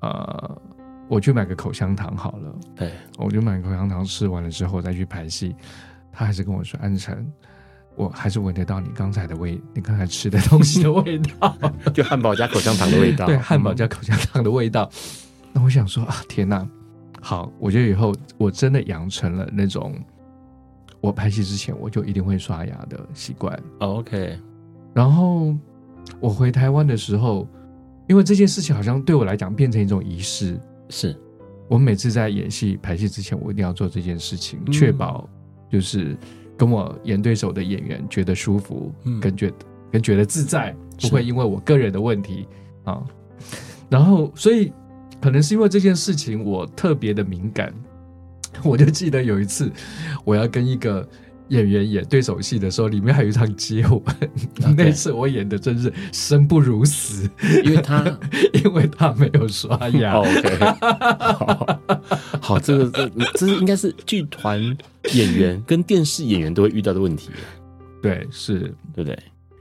[0.02, 0.62] 呃，
[1.10, 2.56] 我去买个口香糖好了。
[2.76, 5.56] 对，我就买个口香糖，吃完了之后再去排戏。
[6.18, 7.32] 他还是跟我说：“安辰，
[7.96, 11.56] 我还是闻得到你刚才的味，你刚才吃的东西的味道，
[11.94, 13.28] 就汉堡加口香糖的味道。
[13.28, 14.90] 对，汉堡加口香糖的味道。
[14.92, 16.68] 嗯、那我想说啊，天哪！
[17.22, 19.94] 好，我觉得以后我真的养成了那种，
[21.02, 23.56] 我拍戏之前我就一定会刷牙的习惯。
[23.78, 24.40] Oh, OK。
[24.96, 25.56] 然后
[26.20, 27.48] 我回台湾的时候，
[28.10, 31.16] 因为这件事情好像对我来讲变成一种仪式，是
[31.68, 35.30] 我每次在演戏拍戏之前，我一定要做这件事情，嗯、确保。”
[35.70, 36.16] 就是
[36.58, 39.56] 跟我演对手的演员觉得舒服，嗯，跟觉得
[39.92, 42.48] 跟觉得自在，不会因为我个人的问题
[42.84, 43.04] 啊。
[43.90, 44.72] 然后，所以
[45.22, 47.74] 可能是因为这件事情，我特别的敏感。
[48.64, 49.72] 我就记得有一次，
[50.26, 51.08] 我要跟一个
[51.50, 54.02] 演员演对手戏的时候，里面还有一场接吻.
[54.76, 57.30] 那次我演的真是生不如死，
[57.64, 58.04] 因为他
[58.54, 60.14] 因为他没有刷牙。
[60.14, 60.58] OK，
[61.34, 61.80] 好，
[62.42, 64.60] 好，这个这这是应该是剧团
[65.14, 67.30] 演员跟电视演员都会遇到的问题。
[68.02, 69.18] 对，是对不对？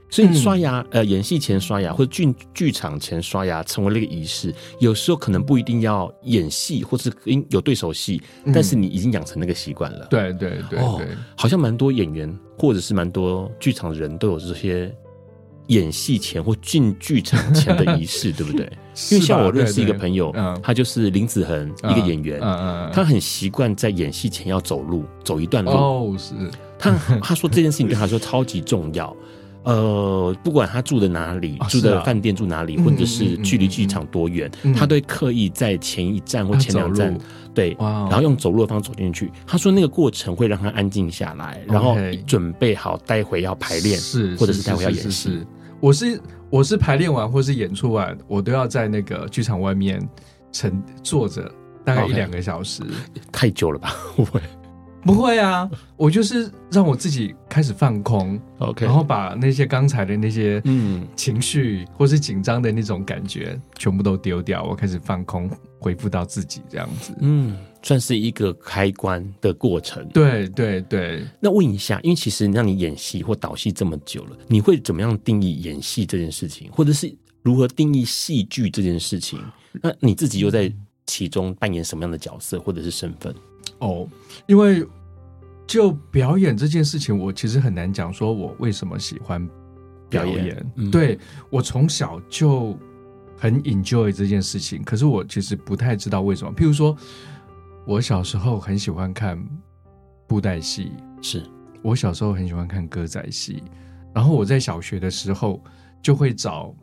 [0.09, 4.53] 所以刷牙，呃，演戏前刷牙或者剧剧场前刷牙成为了一个仪式。
[4.79, 8.21] 有时候可能不一定要演戏，或是因有对手戏，
[8.53, 10.07] 但是你已经养成那个习惯了。
[10.09, 11.01] 对对对，哦，
[11.35, 14.95] 好像蛮多演员或者是蛮多剧场的人都有这些
[15.67, 18.65] 演戏前或进剧场前的仪式， 对不对？
[19.11, 22.39] 因为像我认识一个朋友，他就是林子恒，一个演员，
[22.93, 25.71] 他很习惯在演戏前要走路，走一段路。
[25.71, 26.33] 哦，是
[26.79, 26.91] 他
[27.21, 29.13] 他说这件事情对他说超级重要。
[29.67, 37.17] 呃，不管他住的哪里，住的饭店住哪里，或者是距离剧场多远，他都会刻意在前一站或前两站，
[37.53, 39.29] 对，然后用走路的方式走进去。
[39.45, 45.45] 他说那个过程会让他安静下来，然后准备好待会要排练，是或者是待会要演戏。
[45.81, 50.01] 我是我是排练完或是演出完，我都要在那个剧场外面
[50.53, 51.51] 沉坐着
[51.83, 52.83] 大概一两个小时，
[53.33, 53.93] 太久了吧？
[54.15, 54.39] 我会。
[55.03, 70.05] 不会啊，我就是让我自己开始放空，OK，然后把那些刚才的那些嗯情绪或是紧张的那种感觉全部都丢掉，我开始放空，恢复到自己这样子，嗯，算是一个开关的过程。
[70.09, 71.23] 对对对。
[71.39, 79.39] 那问一下，因为其实让你演戏或导戏这么久了，你会怎么样定义演戏这件事情，或者是如何定义戏剧这件事情？
[79.81, 80.69] 那你自己又在
[81.05, 83.33] 其中扮演什么样的角色或者是身份？
[83.79, 84.07] 哦，
[84.45, 84.87] 因为。
[85.69, 89.45] 就表演这件事情，我其实很难讲，说我为什么喜欢
[90.07, 90.35] 表演。
[90.35, 92.73] 表演嗯、对，我从小就
[93.37, 96.53] 很 enjoy 这件事情，可是我其实不太知道为什么。
[96.55, 96.95] 譬如说，
[97.85, 99.37] 我小时候很喜欢看
[100.25, 101.43] 布袋戏，是
[101.81, 103.61] 我小时候很喜欢看歌仔戏，
[104.13, 105.61] 然后我在小学的时候
[106.01, 106.73] 就会找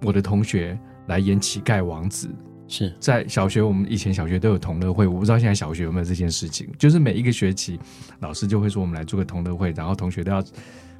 [0.00, 2.34] 我的同学来演乞丐王子。
[2.76, 6.68] 是在小学，我们以前小学都有同乐会，我不知道现在小学有没有这件事情。
[6.78, 7.78] 就是每一个学期，
[8.20, 10.42] 老师就会说我们来做个同乐会，然后同学都要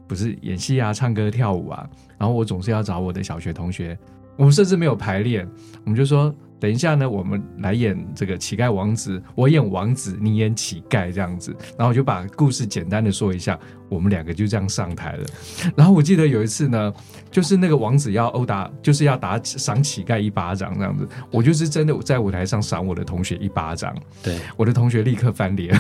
[0.06, 3.98] 不是演戏啊、唱歌、跳舞啊，然后我总是要找我的小学同学，
[4.37, 5.48] 我们甚至没有排练，
[5.84, 6.32] 我们就说。
[6.64, 13.59] 等一下呢，我们来演这个乞丐王子，我演王子，你演乞丐这样子，然后我就把故事简单的说一下，
[13.90, 15.27] 我们两个就这样上台了。
[15.77, 16.90] 然后我记得有一次呢，
[17.31, 25.79] 就是那个王子要殴打，就是要打赏乞丐一巴掌这样子，我就是真的在舞台上赏我的同学一巴掌，对，我的同学立刻翻脸，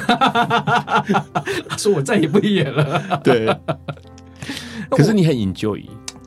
[1.78, 3.22] 说我再也不演了。
[3.24, 3.46] 对，
[4.90, 5.82] 可是你很 enjoy，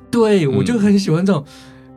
[0.10, 1.46] 对，我就很喜欢这种。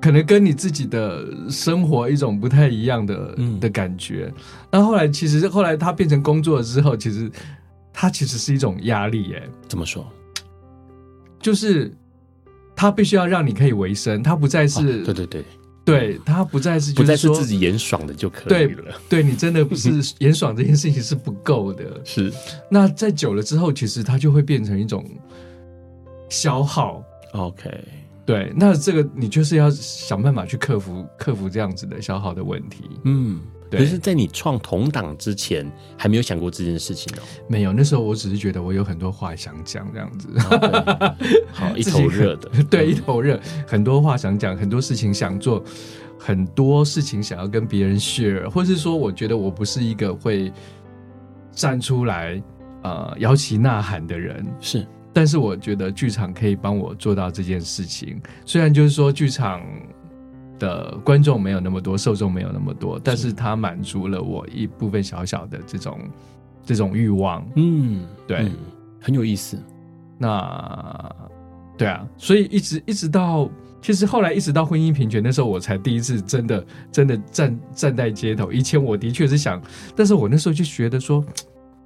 [0.01, 4.33] 可能跟你自己的生活一种不太一样的、嗯、的感觉。
[4.71, 7.31] 那后来其实后来他变成工作了之后，其实
[7.93, 9.43] 他其实是一种压力耶。
[9.69, 10.07] 怎么说？
[11.41, 11.93] 就是
[12.75, 15.45] 他必须要让你可以维生，他不再是、哦、对对对
[15.85, 18.85] 对，他不再是不再是自己演爽的就可以了。
[19.09, 21.85] 对，对你真的不是 演爽这件事情是不够的。
[22.05, 22.33] 是。
[22.71, 25.05] 那在久了之后，其实它就会变成一种
[26.29, 27.03] 消耗。
[27.33, 27.71] OK。
[28.27, 32.85] 对，那这个你就是要想办法去克服克服这样子的消耗的问题。
[33.05, 33.81] 嗯，对。
[33.81, 37.23] 可是，在你创同党之前，还没有想过这件事情哦。
[37.49, 40.29] 没有，那时候我只是觉得我有很多话想讲，这样子。
[41.53, 45.65] 好， 一头热的， 对，一头热，很多话想讲，很多事情想做，
[46.19, 50.53] 很多事情想要跟别人 share，或是说，我觉得我不是一个会
[51.51, 52.41] 站出来
[52.83, 54.87] 呃摇旗呐喊的人，是。
[55.13, 58.21] 但是我觉得剧场可以帮我做到这件事情。
[58.45, 59.61] 虽然就是说剧场
[60.59, 65.99] 的观众没有那么多，受众没有那么多，但是它满足了我一部分小小的这种
[66.65, 67.45] 这种欲望。
[67.57, 68.53] 嗯，对，嗯，
[69.01, 69.59] 很有意思。
[70.17, 71.15] 那
[71.77, 73.51] 对啊，所以一直一直到
[73.83, 78.53] 其实后来一直到婚姻平权那时候，我才第一次真的真的站站在街头。
[78.53, 79.61] 以前我的确是想，
[79.97, 81.25] 但是我那时候就觉得说。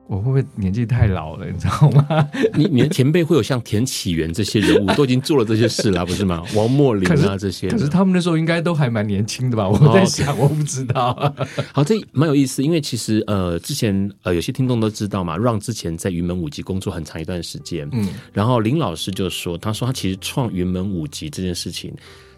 [0.07, 2.29] 我会不会年纪太老了，你知道吗？
[2.55, 6.43] 你你的前辈会有像田启源这些人物 都已经做了这些事了，不是吗？
[6.55, 9.67] 王墨林啊这些，可是他们那时候应该都还蛮年轻的吧？
[9.69, 11.35] 我在想，我不知道。
[11.73, 21.93] 好，这蛮有意思，因为其实呃，之前呃，有些听众都知道嘛，Ron 之前在云门舞集工作很长一段时间，嗯，然后林老师就说，他说他其实创云门舞集这件事情。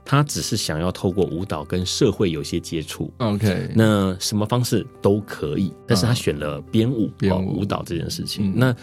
[0.06, 8.52] 他只是想要透过舞蹈跟社会有些接触，OK，那什么方式都可以，但是他选了编舞、编舞、舞蹈这件事情。
[8.52, 8.76] 嗯、那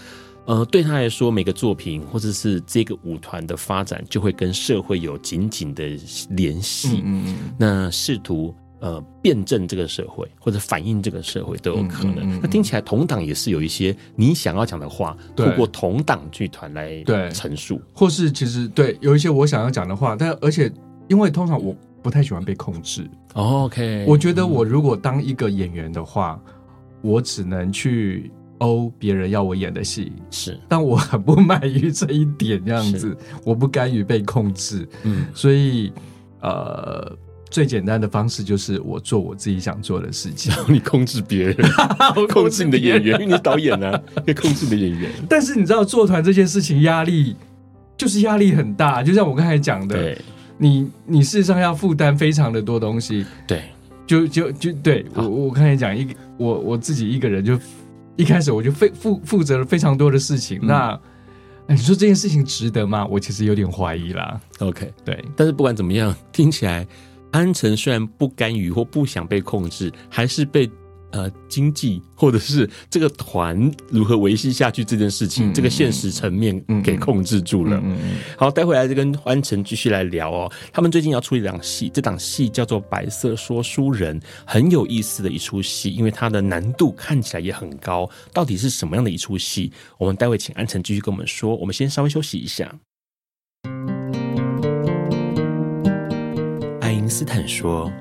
[0.46, 5.98] 呃，对他来说，每个作品或者是这个舞团的发展，就会跟社会有紧紧的
[6.32, 7.02] 联系。
[7.06, 12.18] 嗯嗯，那试图呃辩证这个社会或者反映这个社会都有可能。
[12.18, 17.32] 嗯嗯嗯、那听起来同党也是有一些你想要讲的话，透过同党剧团来对。
[17.32, 20.70] 陈述，或是其实对有一些我想要讲的话，但而且
[21.08, 23.10] 因为通常我不太喜欢被控制。
[23.34, 26.54] 哦、OK，我觉得我如果当一个演员的话，嗯、
[27.02, 28.32] 我只能去。
[28.60, 35.92] 欧别人要我演的戏是，但我很不满于这一点，这样子，我不甘于被控制，嗯，所以
[36.40, 37.12] 呃，
[37.50, 41.58] 最简单的方式就是我做我自己想做的事情，然后你 控制别人，
[42.30, 45.12] 控制你的演员，因为你是导演呢、啊， 可以控制你的演员。
[45.28, 47.36] 但是你知道做团这件事情压力
[47.98, 50.18] 就是压力很大，就像我刚才讲的，对
[50.58, 53.64] 你你事实上要负担非常的多东西，对，
[54.06, 57.60] 就就就对我我刚才讲一个我我自己一个人就。
[58.16, 61.00] 一开始我就非负负责了非常多的事情，嗯、那
[61.66, 63.04] 你说这件事情值得吗？
[63.08, 64.40] 我其实有点怀疑啦。
[64.60, 66.86] OK，对，但是不管怎么样，听起来
[67.32, 70.70] 安城虽然不甘于或不想被控制，还是被。
[71.14, 77.78] 呃，经济或者是这个团如何维系下去这件事情，嗯、这个现实层面给控制住了。
[77.78, 80.52] 嗯嗯嗯、好，待会来就跟安晨继续来聊哦。
[80.72, 88.10] 他们最近要出一档戏，这档戏叫做《白色说书人》，很有意思的一出戏，因为它的难度看起来也很高。
[88.34, 89.72] 到底是什么样的一出戏？
[90.00, 91.56] 我们待会请安晨继续跟我们说。
[91.58, 92.74] 我们先稍微休息一下。
[96.82, 97.92] 爱因斯坦说：“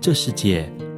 [0.00, 0.66] 这世界。”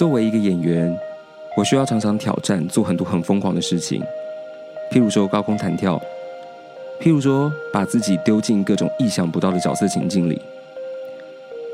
[0.00, 0.98] 作为一个演员，
[1.58, 4.02] 我需要常常挑战，做很多很疯狂的事情，
[4.90, 6.00] 譬如说高空弹跳，
[6.98, 10.40] 譬如说把自己丢进各种意想不到的角色情境里。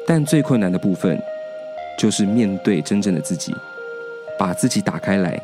[0.09, 1.17] 但最困难的部分，
[1.97, 3.55] 就是面对真正的自己，
[4.37, 5.41] 把自己打开来，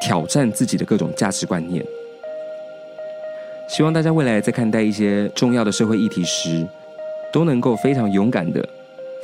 [0.00, 1.84] 挑战自己的各种价值观念。
[3.66, 6.64] 希望大家未来在看待一些重要的社会议题时，
[7.32, 8.64] 都能够非常勇敢的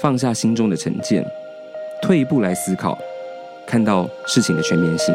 [0.01, 1.25] 放下心中的成见。
[2.01, 2.99] 退一步来思考，
[3.67, 5.15] 看到事情的全面性。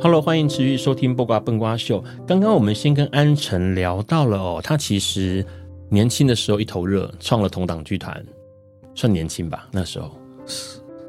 [0.00, 2.02] Hello，欢迎持续收听《八卦笨瓜秀》。
[2.26, 5.44] 刚刚我们先跟安辰聊到了哦，他其实
[5.90, 8.24] 年轻的时候一头热，创了同党剧团，
[8.94, 9.68] 算年轻吧？
[9.70, 10.10] 那时候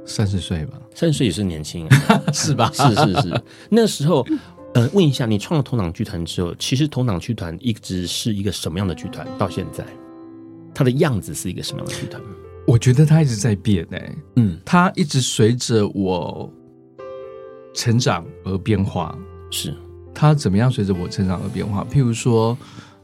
[0.06, 1.88] 三十岁吧，三十岁也是年轻，
[2.34, 2.70] 是吧？
[2.74, 4.26] 是是是，那时候。
[4.76, 9.28] 呃，问一下，你创了同党剧团之后，其实同党剧团一直是一个什么样的剧团？
[9.38, 9.84] 到现在，
[10.76, 12.22] 它的样子是一个什么样的剧团？
[12.68, 16.52] 我觉得它一直在变诶、欸，嗯，它一直随着我
[17.74, 19.18] 成长而变化。
[19.50, 19.76] 是
[20.14, 21.84] 它怎么样随着我成长而变化？
[21.92, 22.56] 譬如说，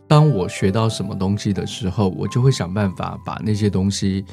[0.08, 4.24] 当我学到什么东西的时候，我就会想办法把那些东西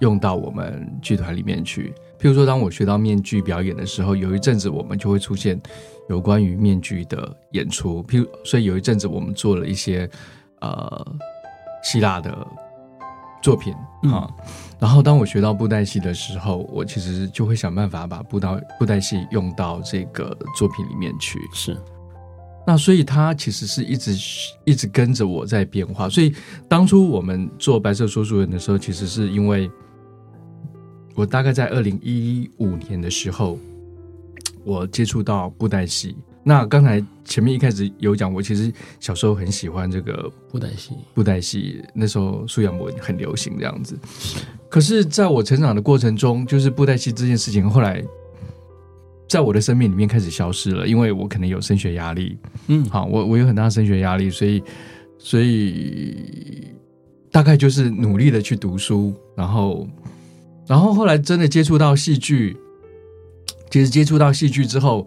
[0.00, 1.94] 用到我们剧团里面去。
[2.24, 5.60] 譬如说，当我学到面具表演的时候，有一阵子我们就会出现。
[6.10, 10.08] 有关于面具的演出，譬如，所以有一阵子我们做了一些
[10.60, 11.06] 呃
[11.82, 12.46] 希腊的
[13.42, 14.28] 作品啊。
[14.28, 14.28] 嗯、
[14.78, 18.48] 然后当我学到布袋戏的时候，我其实就会想办法把布袋
[18.78, 21.38] 布袋戏用到这个作品里面去。
[21.54, 21.74] 是，
[22.66, 24.14] 那所以它其实是一直
[24.64, 26.06] 一直跟着我在变化。
[26.06, 26.34] 所以
[26.68, 29.70] 当初我们做《白色说书人》的时候，其实是因为
[31.14, 33.58] 我大概在二零一五年的时候。
[34.66, 40.94] 我接触到布袋戏，那刚才前面一开始有讲，我其实小时候很喜欢这个布袋戏。
[41.12, 43.94] 布袋戏那时候苏养文很流行这样子，
[44.70, 48.02] 可是在我成长的过程中，就是布袋戏这件事情后来
[49.28, 52.38] 在我的生命里面开始消失了，因为我可能有升学压力，
[52.68, 54.62] 嗯，好，我我有很大的升学压力，所以
[55.18, 56.68] 所以
[57.30, 59.86] 大概就是努力的去读书，然后
[60.66, 62.56] 然后后来真的接触到戏剧。
[63.70, 65.04] 其实接触到戏剧之后，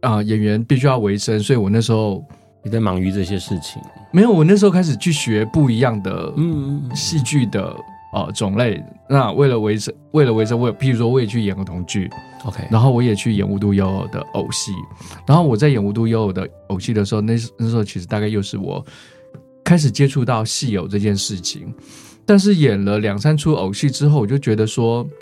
[0.00, 2.24] 啊、呃，演员必须要维生，所以我那时候
[2.62, 3.82] 也在忙于这些事情。
[4.12, 7.74] 没有，我那时候开始去学不一样的嗯戏剧的
[8.12, 8.80] 呃种类。
[9.10, 12.08] 那为了维生，为了维生，我譬如说我也去演儿童剧
[12.44, 14.70] ，OK，然后我也去演无独有偶的偶戏。
[15.26, 18.84] 然后我在演无独有偶的偶戏的时候，那那时候其实大概又是我
[19.64, 21.74] 开始接触到戏友这件事情。
[22.26, 25.06] 但是演了两三出偶戏之后，我就觉得说。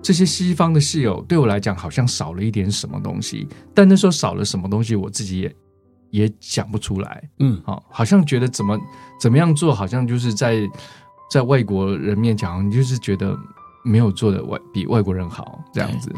[0.00, 5.56] 这些西方的戏偶对我来讲好像少了一点什么东西，但那时候少了什么东西，我自己也
[6.10, 7.28] 也讲不出来。
[7.40, 8.78] 嗯，好，好像觉得怎么
[9.20, 10.60] 怎么样做，好像就是在
[11.28, 13.36] 在外国人面前，你就是觉得
[13.84, 16.14] 没有做的外比外国人好这样子。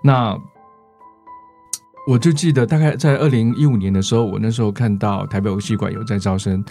[0.00, 0.38] 那
[2.06, 6.64] 我就记得大概在二零一五年的时候，我那时候看到台北偶戏馆有在招生，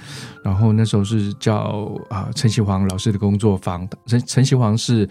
[0.43, 5.07] 然后那时候是叫啊陈锡煌老师的工作坊，陈陈锡煌是。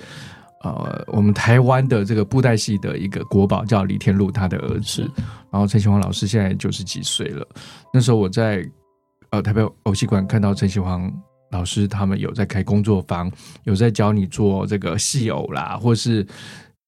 [0.64, 5.02] 呃，我们台湾的这个布袋戏的一个国宝叫李天禄，他的儿子。
[5.50, 7.46] 然后陈锡煌老师现在九十几岁了。
[7.92, 8.66] 那时候我在
[9.28, 11.12] 呃台北偶戏馆看到陈锡煌
[11.50, 13.30] 老师他们有在开工作坊，
[13.64, 16.26] 有在教你做这个戏偶啦，或是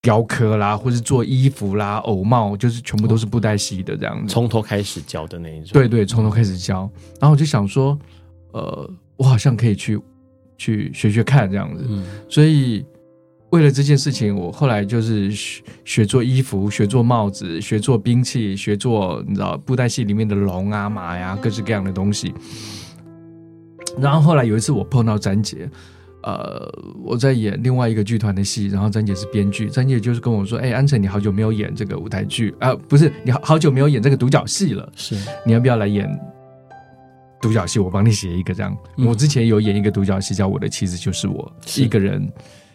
[0.07, 5.71] 雕刻啦，或是做衣服啦、偶帽，就是全部都是布袋戏的这样子，从头开始教的那一种。
[5.73, 6.89] 对对，从头开始教。
[7.19, 7.99] 然后我就想说，
[8.53, 10.01] 呃，我好像可以去
[10.57, 11.85] 去学学看这样子。
[11.89, 12.87] 嗯，所以。
[13.51, 22.35] 为了这件事情，我后来就是学学做衣服，学做帽子，学做兵器，学做你知道布袋戏里面的龙啊、马呀、啊，各式各样的东西。
[23.99, 25.71] 然后后来有一次我碰到詹杰，
[26.27, 26.69] 呃，
[27.05, 36.07] 我在演另外一个剧团的戏，然后詹姐是编剧，詹姐就是跟我说：“哎，安辰，你好久没有演这个舞台剧啊、呃，不是，你好好久没有演这个独角戏了，是，你要不要来演
[37.41, 37.79] 独角戏？
[37.79, 38.77] 我帮你写一个这样。
[38.97, 42.29] 嗯、我之前有演一个独角戏叫《我的妻子就是我》，是一个人。”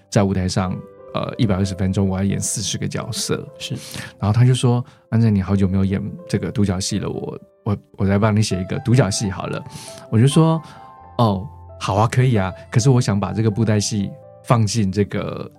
[0.10, 0.76] 在舞台上，
[1.14, 3.76] 呃，一百二十分钟，我要演四十个角色，是。
[4.20, 9.64] 然后他就说：“安辰，你好久没有演这个独角戏了，我我我再帮你写一个独角戏好了。”
[10.12, 10.62] 我就说
[11.18, 11.48] ：“哦，
[11.82, 12.54] 好啊，可以啊。
[12.72, 14.12] 可是我想把这个布袋戏
[14.44, 15.52] 放进这个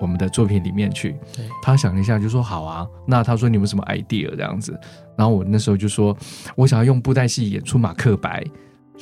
[0.00, 1.46] 我们的作品里面去。”对。
[1.62, 4.76] 他想了一下，就说：“好啊。”那他说：“你们什么 idea 这样子？”
[5.16, 6.16] 然后我那时候就说
[6.56, 8.44] ：“我想要用布袋戏演出马克白。”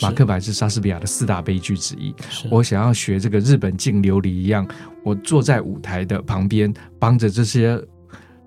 [0.00, 2.14] 马克白是莎士比亚的四大悲剧之一。
[2.50, 4.66] 我想要学这个日本净琉璃一样，
[5.04, 7.78] 我坐在舞台的旁边，帮着这些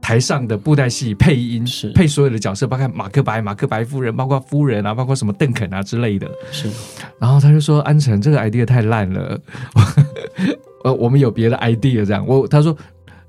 [0.05, 6.29] 台上的布袋戏配音，是配所有的角色，包括马克白、马克白夫人，包括夫人啊，包括什么邓肯啊之类的。
[6.51, 6.69] 是，
[7.19, 9.41] 然后他就说：“安辰，这个 idea 太烂了，
[10.85, 12.77] 呃，我们有别的 idea 这样。”我他说：“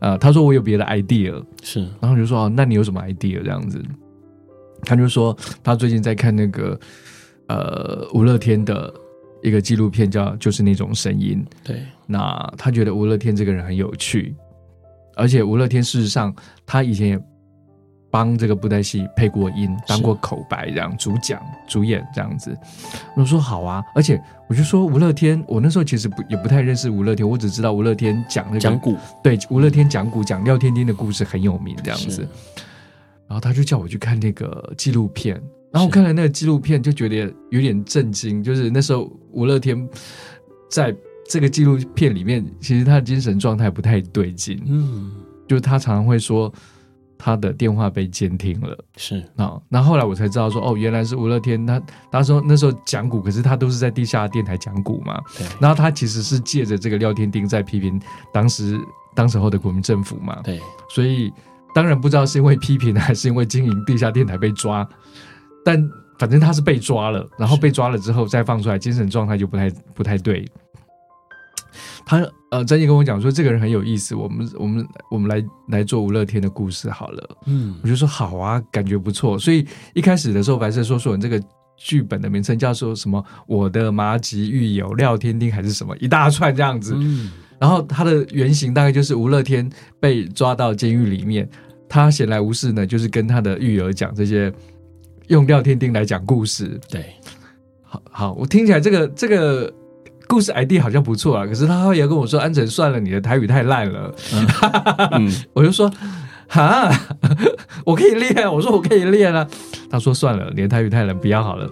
[0.01, 3.83] 呃，他说我有别的 idea。”是，然后我就说：“哦，那你有什么 idea 这样子？”
[4.85, 6.79] 他就说他最近在看那个。
[7.49, 8.93] 呃，吴乐天的
[9.41, 11.41] 一个纪录片叫《就是那种声音》。
[11.69, 14.35] 对，那他觉得吴乐天这个人很有趣，
[15.17, 16.33] 而且吴乐天事实上
[16.65, 17.21] 他以前也
[18.09, 22.57] 帮这个布袋戏配过音，当过口白这样主讲、主演这样子。
[23.17, 32.27] 我说好啊，而且我就说吴乐天，我那时候其实不也不太认识吴乐天，我只知道吴乐天讲那个讲古，对，吴乐天讲古讲廖天丁的故事很有名这样子。
[33.27, 35.35] 然后他就叫我去看那个纪录片。
[35.73, 38.43] 然后我看了那个纪录片，就觉得有点震惊。
[38.43, 39.87] 就是那时候吴乐天
[40.71, 40.95] 在
[41.29, 44.63] 这个纪录片里面，其实他的精神状态不太对劲。
[44.67, 45.13] 嗯，
[45.49, 46.53] 就是他常常会说
[47.19, 48.79] 他的电话被监听了。
[48.97, 55.21] 是啊，那后来我才知道说，哦，原来是吴乐天他他说那时候讲古，可是他都是在地下电台讲古嘛。
[55.37, 55.47] 对。
[55.61, 58.01] 然后他其实是借着这个廖天丁在批评
[58.33, 58.79] 当时
[59.15, 60.41] 当时候的国民政府嘛。
[60.45, 60.61] 对。
[60.91, 61.33] 所以
[61.75, 64.89] 当然不知道是因为批评还是因为经营地下电台被抓。
[65.65, 70.49] 但反正他是被抓了，然后被抓了之后再放出来，精神状态就不太不太对。
[72.07, 77.37] 他呃，詹杰跟我讲说，这个人很有意思，我们我们我们来来做吴乐天的故事好了。
[77.47, 79.37] 嗯，我就说好啊，感觉不错。
[79.39, 81.43] 所以一开始的时候，白色说说人这个
[81.77, 83.23] 剧本的名称叫做什么？
[83.49, 86.95] 我的麻吉狱友廖天丁还是什么一大串这样子。
[86.97, 91.47] 嗯，然后他的原型大概就是吴乐天被抓到监狱里面，
[91.89, 94.51] 他闲来无事呢，就是跟他的狱友讲这些。
[95.29, 97.05] 用廖天丁来讲故事，对，
[97.83, 99.75] 好好，我听起来这个这个
[100.29, 101.47] 故事 ID 好像不错啊。
[101.47, 104.15] 可是他后来跟我说：“安辰，算了，你的台语太烂了。
[105.13, 105.91] 嗯” 我就说
[106.49, 106.91] ：“哈，
[107.85, 109.47] 我可以练。”我说：“我可以练啊。”
[109.91, 111.71] 他说：“算了，你的台语太烂，不要好了。”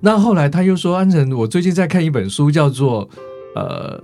[0.00, 3.08] 那后来他又说：“安辰，我最近在看一本书，叫做
[3.54, 4.00] 呃，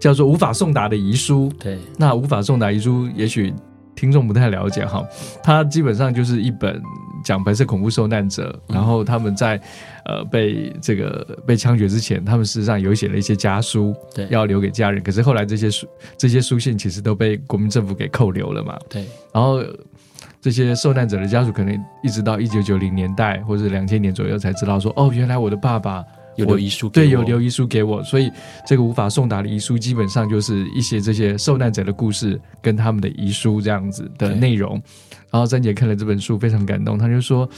[0.00, 1.48] 叫做《无法送达的遗书》。
[1.62, 3.52] 对，那《无法送达遗书》也许。
[3.98, 5.02] 听众不太了解哈，
[5.42, 6.78] 它基本上就是一本
[7.26, 9.60] 讲白色恐怖受难者，然后他们在
[10.04, 15.02] 呃被这个被枪决之前，他们事实上有写了一些家书，对，要留给家人。
[15.02, 19.04] 可是后来这些书这些书信其实都被国民政府给扣留了嘛，对。
[19.34, 19.60] 然后
[20.40, 26.04] 这些受难者的家属可能一直到一九九零年代或者两千年左右才知道说，哦，原来我的爸爸。
[26.36, 28.30] 有留遗书，对，有留遗书给我，所以
[28.66, 34.80] 这个无法送达的遗书基本上就是一些这些受难者的故事跟他们的遗书这样子的内容。
[35.30, 37.48] 然后詹姐看了这本书非常感动，她就说：“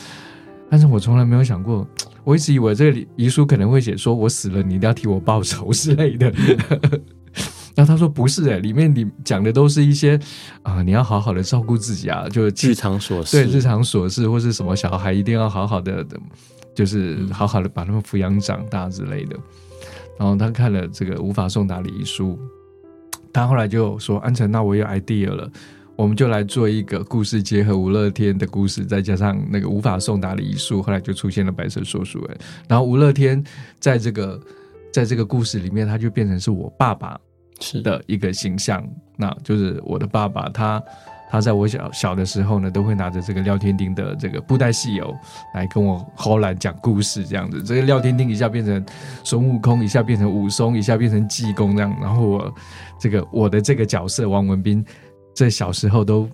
[0.70, 1.86] 但是我从来没有想过，
[2.24, 6.32] 我一直以为这个遗书可能会写说我死了你一定要替我报仇之类的。
[7.76, 10.16] ”然后他说不是哎，里面你讲的都是一些
[10.62, 16.04] 啊、呃，你要好好的照顾自己啊，就日常琐事，对日常琐事，或是什么小孩一定要好好的，
[16.78, 19.36] 就是好好的把他们抚养长大之类的。
[20.16, 22.38] 然后他看了这个《无法送达礼仪书》，
[23.32, 25.50] 他后来就说：“安城，那我有 idea 了。”
[25.98, 32.38] 我们就来做一个故事，结合吴乐天的故事，再加上那个无法送达礼仪书，后来就出现了白色说书人。
[32.68, 33.42] 然后吴乐天
[33.80, 34.40] 在这个
[34.92, 37.18] 在这个故事里面，他就变成是我爸爸
[37.58, 40.80] 是的一个形象，那就是我的爸爸，他
[41.30, 45.14] 他在我小小的时候呢，都会拿着这个廖天丁的这个布袋戏偶
[45.54, 47.62] 来跟我后来讲故事，这样子。
[47.62, 48.84] 这个廖天丁一下变成
[49.24, 51.96] 孙悟空，一下变成武松，一下变成济公这样。
[52.00, 52.54] 然后我
[52.98, 54.84] 这个我的这个角色王文斌。
[55.34, 56.28] 在小时候都，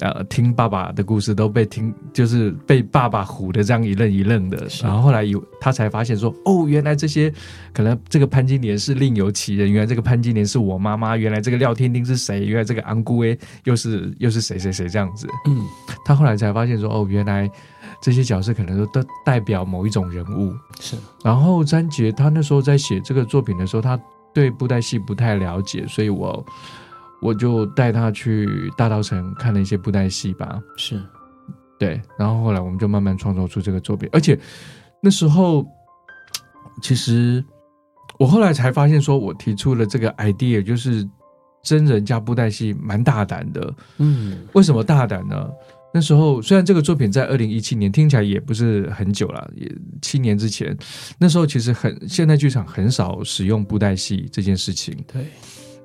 [0.00, 4.66] 呃，听爸爸的故事都被听，就是被爸爸唬得这样一愣一愣的。
[4.82, 7.30] 然后后来有他才发现说，哦，原来这些
[7.74, 12.46] 可能这个潘金莲是另有其人，原来这个潘金莲是我妈妈，原来这个廖天丁是谁？
[12.46, 15.28] 原来这个安姑威，又是又是谁谁谁这样子。
[15.46, 15.62] 嗯，
[16.02, 17.50] 他后来才发现说，哦，原来
[18.00, 20.54] 这些角色可能都都代表某一种人物。
[20.80, 20.96] 是。
[21.22, 24.00] 然后詹杰他那时候在写这个作品的时候，他
[24.32, 26.42] 对布袋戏不太了解，所以我。
[27.20, 31.00] 我就带他去大稻城看了一些布袋戏吧，是，
[31.78, 34.38] 对，然后后来我们就慢慢创作出这个作品，而且
[35.02, 35.66] 那时候
[36.82, 37.44] 其实
[38.18, 41.06] 我后来才发现，说我提出了这个 idea，就是
[41.62, 43.74] 真人加布袋戏，蛮大胆的。
[43.98, 45.50] 嗯，为什么大胆呢？
[45.92, 50.74] 那时候虽然这个作品在二零一七年听起来也不是很久了，也七年之前，
[51.18, 54.96] 那时候其实很现代剧场很少使用布袋戏这件事情。
[55.12, 55.26] 对。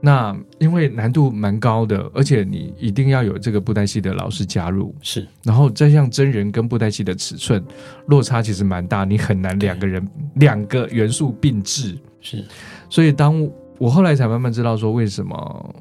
[0.01, 7.63] 那因为难度蛮高的，而且你一定要有这个布袋戏的老师加入，是，然后再像真人跟布袋戏的尺寸
[8.07, 12.43] 落差其实蛮大，你很难两个人两个元素并置，是，
[12.89, 15.75] 所以当我后来才慢慢知道说为什么。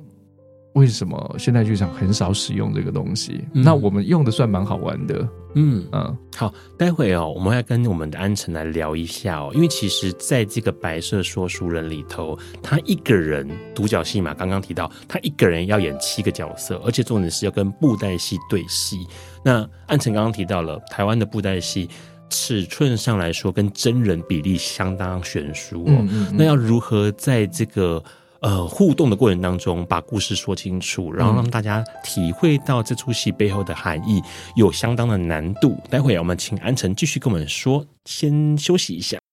[0.75, 3.45] 为什么现代剧场很少使用这个东西？
[3.55, 5.27] 嗯、那我们用的算蛮好玩的。
[5.57, 19.07] 嗯嗯，好，待会哦，我们要跟我们的安辰来聊一下哦，因为其实在这个白色说书人里头，他一个人独角戏嘛，刚刚提到他一个人要演七个角色，而且重点是要跟布袋戏对戏。
[19.45, 21.89] 那安辰刚刚提到了台湾的布袋戏
[22.29, 25.87] 尺寸上来说，跟真人比例相当悬殊哦。
[25.87, 28.03] 嗯嗯嗯，那要如何在这个
[28.45, 34.21] 呃，互动的过程当中，把故事说清楚，然后让大家体会到这出戏背后的含义，
[34.55, 35.75] 有相当的难度。
[35.89, 39.24] 待会儿我们请安辰继续跟我们说，先休息一下。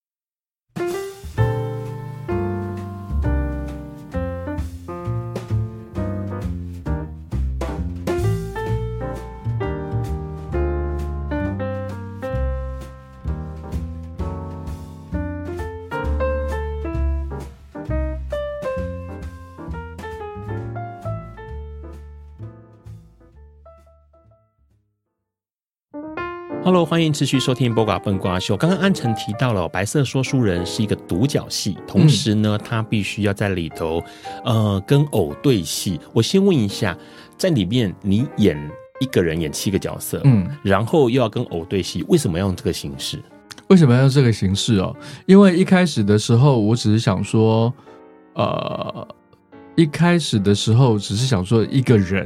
[26.82, 28.56] Hello，欢迎持续收听《播瓜笨瓜秀》。
[28.58, 34.04] 刚刚安晨提到了《白色说书人》是一个独角戏，同时呢，他必须要在里头，
[34.44, 36.00] 呃，跟偶对戏。
[36.12, 36.98] 我先问一下，
[37.38, 38.58] 在里面你演
[39.00, 43.22] 一个人演七个角色，嗯，然后又要跟偶对戏，为什么要用这个形式？
[43.68, 44.96] 为什么要用这个形式哦？
[45.28, 47.72] 因为一开始的时候，我只是想说，
[48.34, 49.08] 呃，
[49.76, 52.26] 一开始的时候只是想说一个人，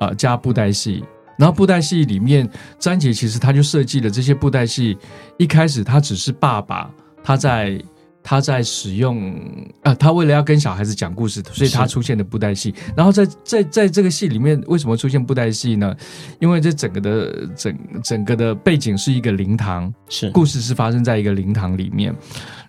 [0.00, 1.02] 啊、呃，加布袋戏。
[1.40, 2.46] 然后布袋戏里面，
[2.78, 4.98] 詹杰其实他就设计了这些布袋戏。
[5.38, 6.90] 一开始他只是爸爸，
[7.24, 7.82] 他在
[8.22, 9.34] 他在使用
[9.82, 12.74] 啊，他为了要跟小孩子讲故事，所以他出现的布袋戏。
[12.94, 15.96] 然后在在在这个戏里面，为什么出现布袋戏呢？
[16.40, 22.14] 因为这整个的整整个的背景是一个灵堂，是故事是发生在一个灵堂里面。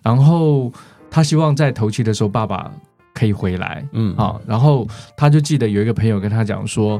[0.02, 0.72] 然后
[1.10, 2.72] 他希望在头七的时候，爸爸
[3.12, 4.40] 可以回来，嗯，好。
[4.46, 6.98] 然后他就记得有一个朋友跟他讲说，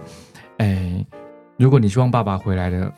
[0.58, 1.02] 哎。
[1.58, 2.92] 如果你希望爸爸回来的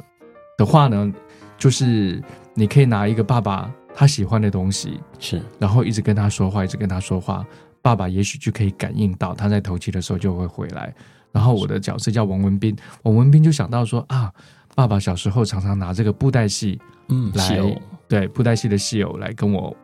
[0.56, 1.12] 的话呢，
[1.58, 2.22] 就是
[2.54, 7.44] 你可以拿一个爸爸他喜欢的东西，是，然后一直跟他说话，一直跟他说话，
[7.82, 10.94] 爸爸也许就可以感应到他在头七的时候就会回来。
[11.30, 14.32] 然后我的角色叫王文斌，王文斌就想到说啊，
[14.74, 19.76] 爸爸小时候常常拿这个布袋戏，嗯，来对布袋戏的戏偶来跟我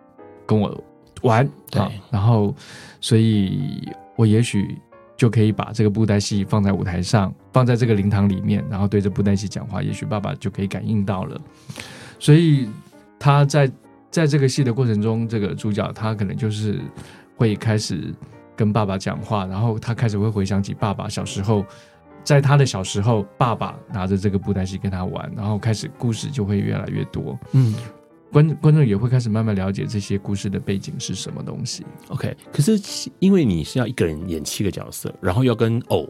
[0.46, 0.82] 跟我
[1.22, 2.54] 玩，对，然后
[3.00, 4.78] 所以我也许。
[5.20, 11.38] 就可以把这个布袋戏放在舞台上，放在这个灵堂里面，然后对着布袋戏讲话，也许爸爸就可以感应到了。
[12.18, 12.70] 所以
[13.18, 13.70] 他在
[14.10, 16.80] 在这个戏的过程中，这个主角他可能就是
[17.36, 18.14] 会开始
[18.56, 21.66] 跟爸爸讲话，然后他开始会回想起爸爸小时候，
[22.24, 27.38] 在他的小时候，爸爸拿着这个布袋戏跟他玩，然后开始故事就会越来越多。
[27.52, 27.74] 嗯，
[28.32, 31.84] 观观众也会开始慢慢了解这些故事的背景是什么东西。
[32.08, 32.80] OK，可是
[33.18, 36.08] 因为你是要一个人演七个角色，然后要跟偶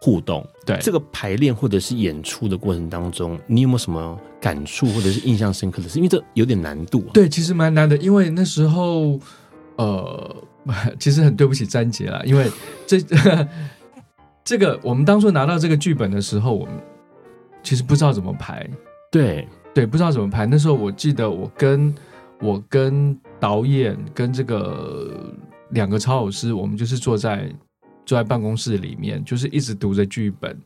[0.00, 5.98] 互动，对这个排练或者是演出的过程当中，你有没有什么感触或者是印象深刻的是？
[5.98, 7.10] 因为这有点难度啊。
[7.12, 9.20] 对，其实蛮难的，因为那时候
[9.76, 10.36] 呃，
[10.98, 12.50] 其实很对不起詹杰啦，因为
[12.86, 12.98] 这
[14.42, 16.74] 这个我们当初拿到这个剧本的时候，我们
[17.62, 18.68] 其实不知道怎么排。
[19.10, 19.46] 对。
[19.74, 20.46] 对，不知道怎么拍。
[20.46, 21.94] 那时候我记得，我跟
[22.40, 25.32] 我跟导演跟这个
[25.70, 27.50] 两个超偶师，我们就是坐在
[28.04, 30.56] 坐在办公室里面，就是一直读着剧本。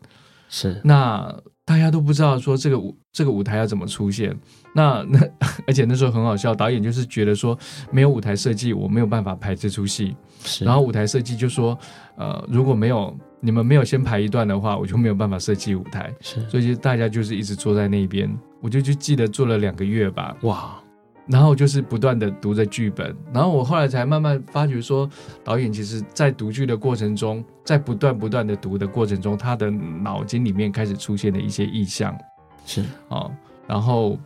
[0.49, 1.35] 是，那
[1.65, 4.37] 大家都不知道说这个舞这个舞台要怎么出现。
[4.73, 5.21] 那那
[5.67, 7.59] 而且那时候很好笑，导演就是觉得说
[7.91, 10.17] 没有舞台设计，我没有办法拍这出戏。
[10.45, 11.77] 是，然后舞台设计就说，
[12.17, 13.17] 呃，如果没有
[13.47, 16.13] 你们没有先排一段的话，我就没有办法设计舞台。
[16.21, 18.29] 是，所以就大家就是一直坐在那边。
[18.61, 20.83] 我就就记得做了两个月吧，哇！
[21.29, 25.09] 然后就是不断的读着剧本，然后我后来才慢慢发觉说，
[25.45, 32.17] 导演其实在读剧的过程中，在不断不断的读的过程中，他的脑筋里面开始出现了一些意象，
[32.65, 33.31] 是哦，
[33.67, 34.19] 然后，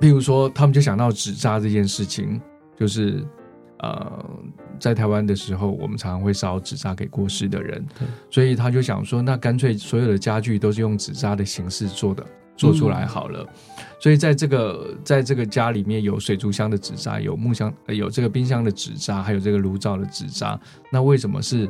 [0.00, 2.40] 譬如说他们就想到纸扎这件事情，
[2.76, 3.24] 就是
[3.78, 4.24] 呃，
[4.80, 7.86] 在台湾的时候，我们常常会烧纸扎给过世的人，
[8.30, 12.26] 所以他就想说，那干脆所有的家具都是用纸扎的形式做的。
[12.56, 13.48] 做出来好了，
[13.98, 20.60] 所以在这个在这个家里面有水族箱的纸扎，有木箱，有这个冰箱的纸扎，还有这个炉灶的纸扎。
[20.92, 21.66] 那为什么是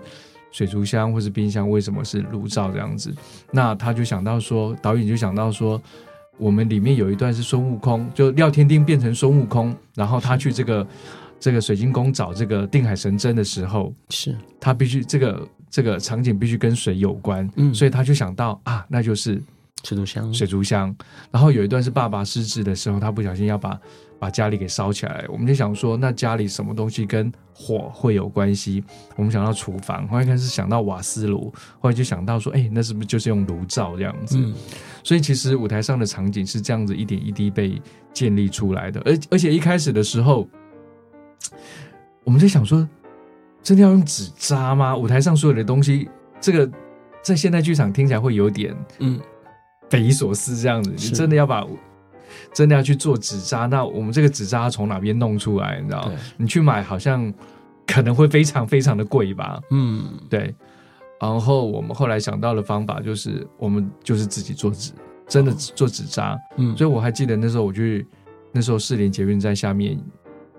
[0.50, 1.70] 水族箱或是冰箱？
[1.70, 3.14] 为什么是炉灶这样子？
[3.52, 5.80] 那他就想到说，导演就想到说，
[6.38, 10.84] 我们里面有一段是孙悟空，就廖天丁变成孙悟空，然后他去这个
[11.40, 19.42] 这个水晶宫找这个定海神针的时候，是他必须这个这个场景必须跟水有关，嗯，所以他就想到啊，那就是。
[19.82, 20.94] 水族箱，水族箱。
[21.30, 23.80] 然后有一段是爸爸失智的时候，他不小心要把
[24.18, 25.24] 把家里给烧起来。
[25.26, 28.84] 我们就想说，那家里什么东西跟火会有关系？
[29.16, 34.36] 我们想到厨房，后来开始想到瓦斯炉，后来就想到说，哎，那是不是就是用炉灶这样子？
[34.36, 34.52] 嗯。
[35.02, 37.80] 所以其实舞台上的场景是这样子一点一滴被
[38.12, 39.00] 建立出来的。
[39.06, 40.46] 而而且一开始的时候，
[42.24, 42.88] 我们在想说，
[43.62, 44.96] 真的要用纸扎吗？
[44.96, 46.08] 舞台上所有的东西，
[46.40, 46.70] 这个
[47.22, 49.20] 在现代剧场听起来会有点嗯。
[49.88, 51.66] 匪夷所思，这样子，你真的要把，
[52.54, 53.66] 真的要去做纸扎？
[53.66, 55.80] 那我们这个纸扎从哪边弄出来？
[55.80, 56.08] 你知道？
[56.36, 57.34] 你去买好像
[57.88, 59.60] 可能会非常非常的贵吧？
[59.72, 60.54] 嗯，对。
[61.20, 64.92] 然后我们后来想到的方法就是，我们就是自己做纸，
[65.26, 66.38] 真的做纸扎。
[66.56, 68.06] 嗯，所以我还记得那时候我去，
[68.52, 69.98] 那时候士林捷运站下面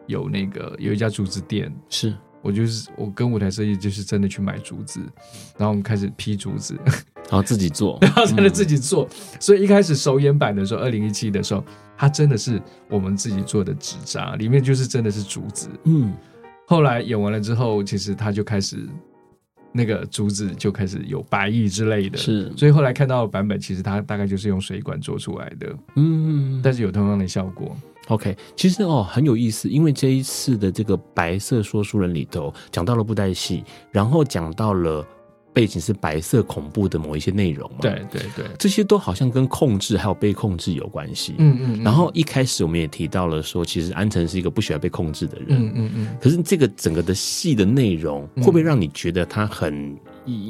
[0.08, 5.00] 有那个有一家竹子店，是我就是我跟舞台设计就是真的去买竹子，
[5.58, 6.78] 然后我们开始批竹子。
[7.30, 9.08] 然后自己做， 然后真的自己做。
[9.40, 11.64] 所以一开始首演版的时候，二零一七的时候，
[11.96, 15.70] 它真的是我们自己做的纸扎，里面就是真的是竹子。
[15.86, 16.14] 嗯，
[16.66, 18.86] 后来演完了之后，其实它就开始
[19.72, 22.18] 那个竹子就开始有白翼之类的。
[22.18, 25.76] 是，所以后来看到的版本，其实它大概就是用水管做出来的。
[25.96, 27.76] 嗯，但是有同样的效果。
[28.08, 35.06] OK，其实哦很有意思，因为这一次的这个白色说书人里头讲到了布袋戏，然后讲到了。
[35.54, 37.78] 背景是白色恐怖的某一些内容嘛？
[37.82, 41.36] 对对对，这些都好像跟控制还有被控制有关系。
[41.38, 41.84] 嗯嗯。
[41.84, 45.48] 然后一开始我们也提到了说，其实安城是一个不喜欢被控制的人。
[45.50, 46.08] 嗯嗯嗯。
[46.22, 49.98] 可是这个整个的戏的内容，会不会让你觉得他很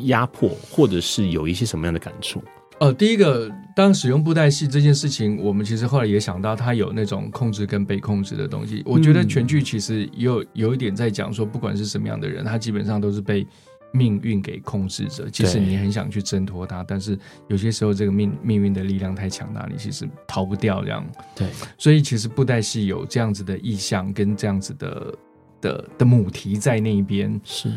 [0.06, 2.42] 压迫，或者是有一些什么样的感触？
[2.80, 8.82] 呃，第一个，当使用布袋戏这件事情，我们其实后来也想到，它有那种控制跟被控制的东西。
[8.86, 13.46] 我觉得全剧其实有有一点在讲说，不管是什么样的人，他基本上都是被。
[13.92, 17.18] 命运给控制着，即使你很想去挣脱它，但是
[17.48, 21.06] 有些时候这个命命运的力量太强大，你其实逃不掉这样。
[21.36, 25.14] 对，所以其实布袋戏有这样子的意象跟这样子的
[25.60, 27.72] 的的母题在那边是，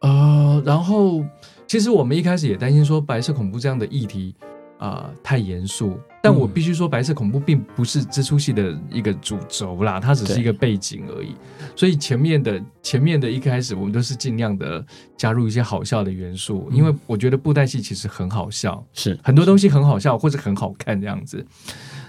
[0.00, 1.24] 呃，然后
[1.66, 4.34] 其实我们一开始也担心说白色恐怖这样的议题。
[4.80, 11.34] 啊、呃，太严肃，但我必须说，白色恐怖并不是这出戏的一个主轴啦，它只是一个背景而已。
[11.74, 14.84] 所以前面的前面的一开始，我们都是尽量的
[15.16, 21.44] 加入一些好笑的元素，因为我觉得布袋戏其实很好笑，是很多东西很好笑或者很好看这样子。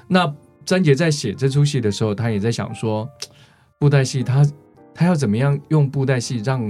[0.09, 0.29] 那
[0.65, 3.07] 詹杰在写这出戏的时候，他也在想说，
[3.79, 4.45] 布袋戏他
[4.93, 6.61] 他要怎么样用布袋戏让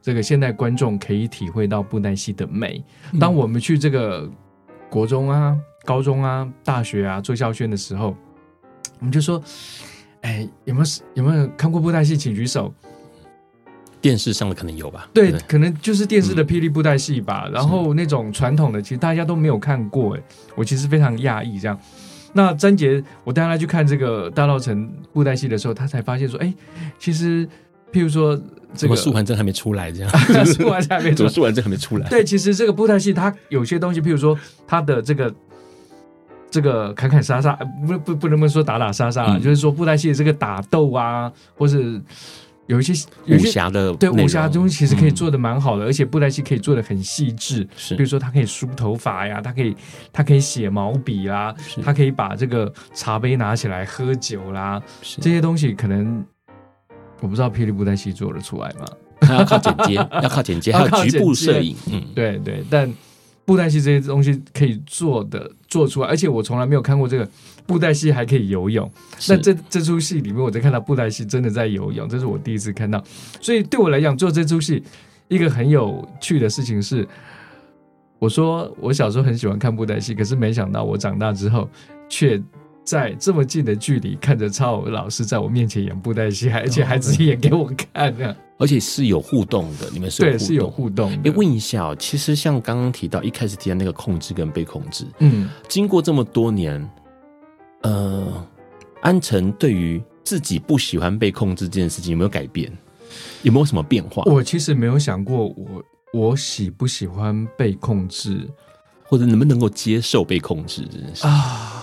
[0.00, 2.82] 这个现代观众可以体会到布袋戏的美。
[3.20, 4.30] 当我们去这个。
[4.88, 8.14] 国中啊、高中啊、大学啊做校宣的时候，
[8.98, 9.42] 我们就说
[10.20, 12.16] ：“哎，有没有有没有看过布袋戏？
[12.16, 12.74] 请举手。”
[13.98, 15.08] 电视上的可能有吧？
[15.12, 17.44] 对，可能就是电视的霹雳布袋戏吧。
[17.46, 20.14] 嗯、然后那种传统的，其实大家都没有看过。
[20.16, 20.22] 哎，
[20.54, 21.76] 我其实非常讶异这样。
[22.32, 26.54] 那詹杰，我带他去看这个大稻城布袋戏的时候，他才发现说，哎，
[26.98, 27.48] 其实
[27.90, 28.40] 譬如说
[28.74, 30.10] 这个 素还真还没出来，这样
[30.46, 32.08] 素还真还没出来，素还真还没出来。
[32.08, 35.34] 对，其实这个布袋戏它有些东西，譬如说它的这个。
[36.56, 37.52] 这个砍砍杀杀，
[37.86, 42.00] 不不不能不能说打打杀杀，嗯、就是说布袋戏的这个打斗啊，或是
[42.66, 42.94] 有一些
[43.28, 47.68] 武侠的对武侠东西，其实可以做的蛮好的，嗯、而且布袋戏可以做的很细致。
[47.76, 49.76] 是，比如说它可以梳头发呀，它可以
[50.10, 51.54] 它可以写毛笔啦，
[51.84, 56.24] 它可以把这个茶杯拿起来喝酒啦，是这些东西可能
[57.20, 58.86] 我不知道霹雳布袋戏做得出来吗？
[59.28, 61.76] 要靠剪接， 要靠剪接， 还有局部摄影。
[61.92, 62.90] 嗯，对对，但。
[63.46, 67.26] 布袋戏这些东西可以做的做出来，而且我从来没有看过这个
[67.64, 68.90] 布袋戏还可以游泳。
[69.28, 73.02] 那这这出戏里面，我在看到布袋戏真的在游泳，这是我第一次看到。
[73.40, 74.82] 所以对我来讲，做这出戏
[75.28, 77.06] 一个很有趣的事情是，
[78.18, 81.70] 我说我小时候很喜欢看布袋戏，可是没想到我长大之后
[82.08, 82.42] 却
[82.86, 88.34] 在这么近的距离看着超偶老师在我面前演布袋戏，而且还自己演给我看呢。
[88.58, 91.12] 而且是有互动的，你们是对，是有互动。
[91.24, 96.90] 哎，问一下哦，其实像刚刚提到一开始提到那个控制跟被控制，嗯，经过这么多年，
[97.82, 98.46] 呃，
[99.02, 102.72] 安辰对于自己不喜欢被控制这件事情有没有改变？
[103.42, 104.22] 有没有什么变化？
[104.24, 105.54] 我其实没有想过我，
[106.12, 108.48] 我我喜不喜欢被控制，
[109.04, 111.75] 或者能不能够接受被控制这件事啊？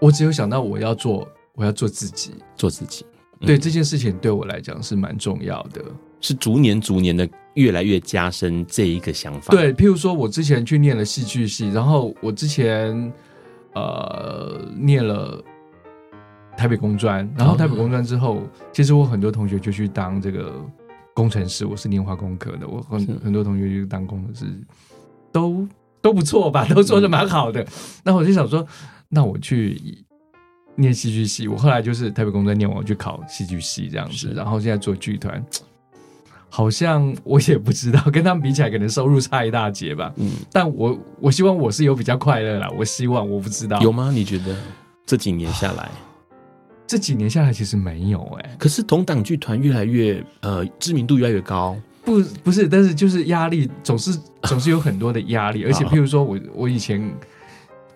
[0.00, 3.04] 我只有想到我要做，我要做自己，做自己。
[3.40, 5.80] 对这件事情对我来讲是蛮重要的，
[6.20, 9.52] 是逐年逐年的越来越加深这一个想法。
[9.52, 13.12] 对，譬如说我之前去念了戏剧系，然后我之前
[13.74, 15.40] 呃念了
[16.56, 20.52] 台北工专，然后台北工专之后，嗯、其实我很多同学就去当这个
[21.14, 21.64] 工程师。
[21.64, 24.46] 我是念化工科的，我很很多同学就当工程师，
[25.30, 25.64] 都
[26.00, 27.64] 都不错吧，都做的蛮好的。
[28.02, 28.66] 那、嗯、我就想说，
[29.08, 30.04] 那我去。
[30.80, 35.44] 念戏剧系，我后来就是台北工作念完，我去考戏剧系这样子，然后现在做剧团，
[36.48, 40.12] 好像我也不知道， 跟他们比起来，可能收入差一大截吧。
[40.18, 44.12] 嗯，但我我希望我是有比较快乐啦，我希望我不知道有吗？
[44.14, 44.56] 你觉得
[45.04, 45.90] 这几年下来，
[46.86, 57.12] 这几年下来其实没有哎、欸，可是同档剧团越来越呃知名度越来越高，不不是，但是就是压力总是总是有很多的压力， 而且譬如说我我以前。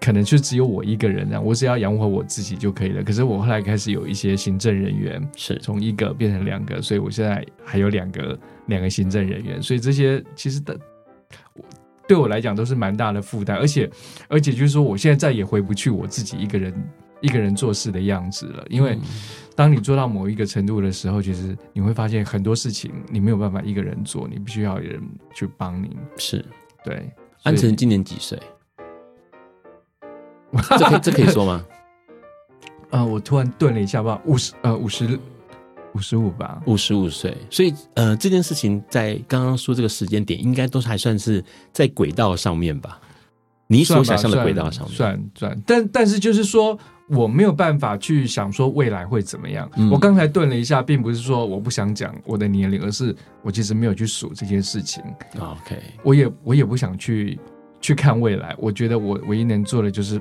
[0.04, 3.04] 可能就只有我一个人这样，我只要养活我自己就可以了。
[3.04, 8.36] 可是我后来开始有一些行政人员，是从一个变成两个，所以我现在还有两个
[8.66, 10.76] 两个行政人员，所以这些其实的
[12.08, 13.56] 对我来讲都是蛮大的负担。
[13.56, 13.88] 而且
[14.26, 16.74] 而且就是说，我现在再也回不去我自己一个人
[17.22, 18.66] 一个人做事的样子了。
[18.68, 18.98] 因为
[19.54, 25.00] 当你做到某一个程度的时候，其实你会发现很多事情你没有办法一个人做，你必须要有人
[25.32, 25.96] 去帮你。
[26.16, 26.44] 是
[26.84, 27.08] 对。
[27.44, 28.36] 安辰今年几岁？
[30.78, 31.64] 这可以这可以说吗？
[32.90, 35.18] 啊、 呃，我突然顿了一下吧，五十呃五十
[35.94, 37.36] 五十五吧，五十五岁。
[37.48, 41.42] 所以呃，这件事情在刚刚说这个时间点，应该都是还算是
[41.72, 43.00] 在轨道上面吧？
[43.66, 45.62] 你所想象的轨道上面，算算。
[45.66, 46.78] 但但是就是说，
[47.08, 49.70] 我没有办法去想说未来会怎么样。
[49.76, 55.02] 嗯、我刚才顿了一下，并不是说我不想讲我的年龄，而是我其实没有去数这件事情。
[55.38, 57.38] OK，我也我也不想去
[57.80, 58.54] 去看未来。
[58.58, 60.20] 我觉得我唯一能做的就是。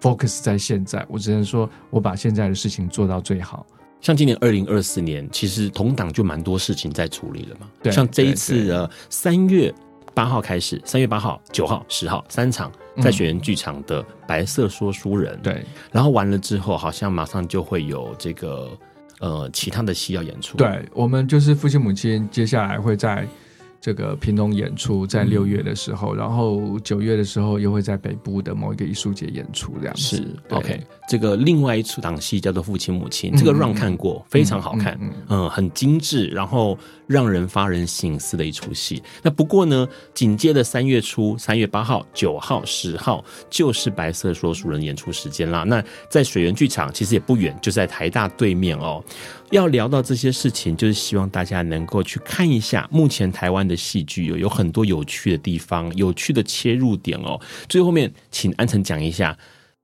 [0.00, 3.66] Focus 在现在，我只能说，我把现在的事情做到最好。
[4.00, 7.68] 像今年二零二四年，其实同档就蛮多事情在处理了嘛。
[7.82, 9.74] 对，像这一次的三月
[10.14, 12.70] 八号开始，三月八号、九号、十号三场
[13.02, 15.42] 在水源剧场的《白色说书人》嗯。
[15.42, 18.70] 对，然后完了之后，好像马上就会有这个
[19.18, 20.56] 呃其他的戏要演出。
[20.56, 23.26] 对，我们就是父亲母亲，接下来会在。
[23.80, 30.16] 这个屏东演出在六月的时候，嗯、然后九月的时候又会在北部的某一个艺术节演出，这样子。
[30.16, 30.80] 是 OK。
[31.08, 34.98] 这个另外一出档戏叫做《父亲母亲》，这个 run 看过，嗯、非常好看，
[35.28, 36.78] 嗯，很精致，然后
[37.08, 39.02] 让人发人省思的一出戏。
[39.22, 45.64] 那不过呢，紧接着三月初，三月八号、九号、十号就是《白色说书人》演出时间啦。
[45.64, 49.02] 那在水源剧场其实也不远，就在台大对面哦。
[49.50, 57.40] 要聊到这些事情，就是希望大家能够去看一下目前台湾的戏剧有有很多有趣的地方，有趣的切入点哦。
[57.66, 59.36] 最后面，请安辰讲一下，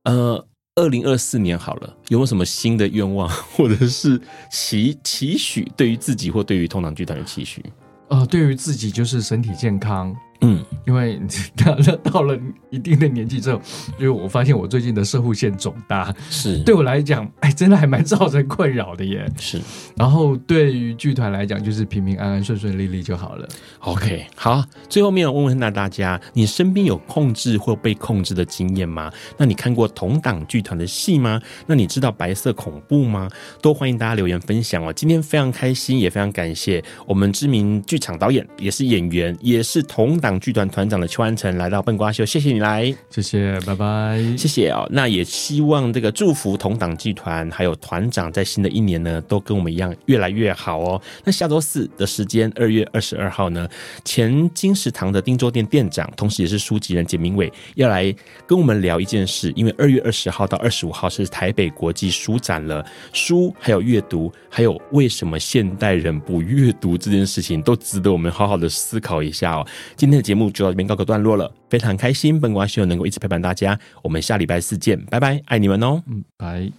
[0.02, 0.46] 呃，
[0.76, 4.20] 二零二四年好了，有没有什么新的愿望， 或者是
[4.50, 7.64] 期期许，对于自己或对于通常剧团的期许？
[8.08, 10.12] 呃，对于自己就是身体健康，
[10.44, 11.18] 嗯，因为
[11.56, 12.38] 到了 到了
[12.70, 13.60] 一定的年纪之后，
[13.98, 19.26] 因为我发现我最近的射护线肿大，是对我来讲，哎，真的还蛮造成困扰的耶。
[19.38, 19.60] 是，
[19.96, 23.48] 然后对于剧团来讲，就是平平安安、顺顺利利就好了。
[23.80, 29.10] OK，好，最后面我问问那大家，你身边有控制或被控制的经验吗？
[29.38, 31.40] 那你看过同档剧团的戏吗？
[31.66, 33.30] 那你知道白色恐怖吗？
[33.62, 34.92] 都欢迎大家留言分享哦。
[34.92, 40.44] 今天非常开心，也非常感谢我们知名剧场导演，也是演员，也是同档。
[40.44, 44.86] 剧团团长的邱安成来到笨瓜秀，谢谢你来，谢谢，拜拜，谢谢哦。
[44.90, 51.00] 那也希望这个祝福同党剧团还有团长在新的一年呢，都跟我们一样越来越好哦。
[51.24, 53.66] 那下周四的时间，二月二十二号呢，
[54.04, 58.14] 前金石堂的汀州店店长，同时也是书籍人简明伟要来
[58.46, 69.66] 跟我们聊一件事，因为二月二十号到二十五号是台北国际书展了，书还有阅读，还有为什么现代人不阅读这件事情，都值得我们好好的思考一下哦。
[69.96, 76.72] 今天的节目就到这边告个段落了，非常开心，本瓜秀能够一直陪伴大家，我们下礼拜四见，拜拜，爱你们哦，嗯，拜。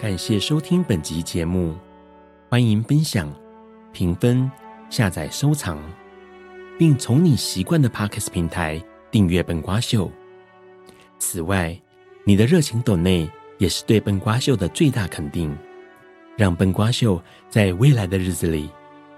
[0.00, 1.74] 感谢收听本集节目，
[2.48, 3.28] 欢迎分享、
[3.92, 4.48] 评分、
[4.88, 5.76] 下载、收藏，
[6.78, 8.80] 并从你习惯的 Podcast 平台
[9.10, 10.08] 订阅本瓜秀。
[11.18, 11.76] 此外，
[12.22, 13.28] 你的热情抖内
[13.58, 15.52] 也是对本瓜秀的最大肯定。
[16.38, 17.20] 让笨瓜秀
[17.50, 18.70] 在未来的日子里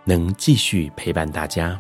[0.05, 1.79] 能继续陪伴大家。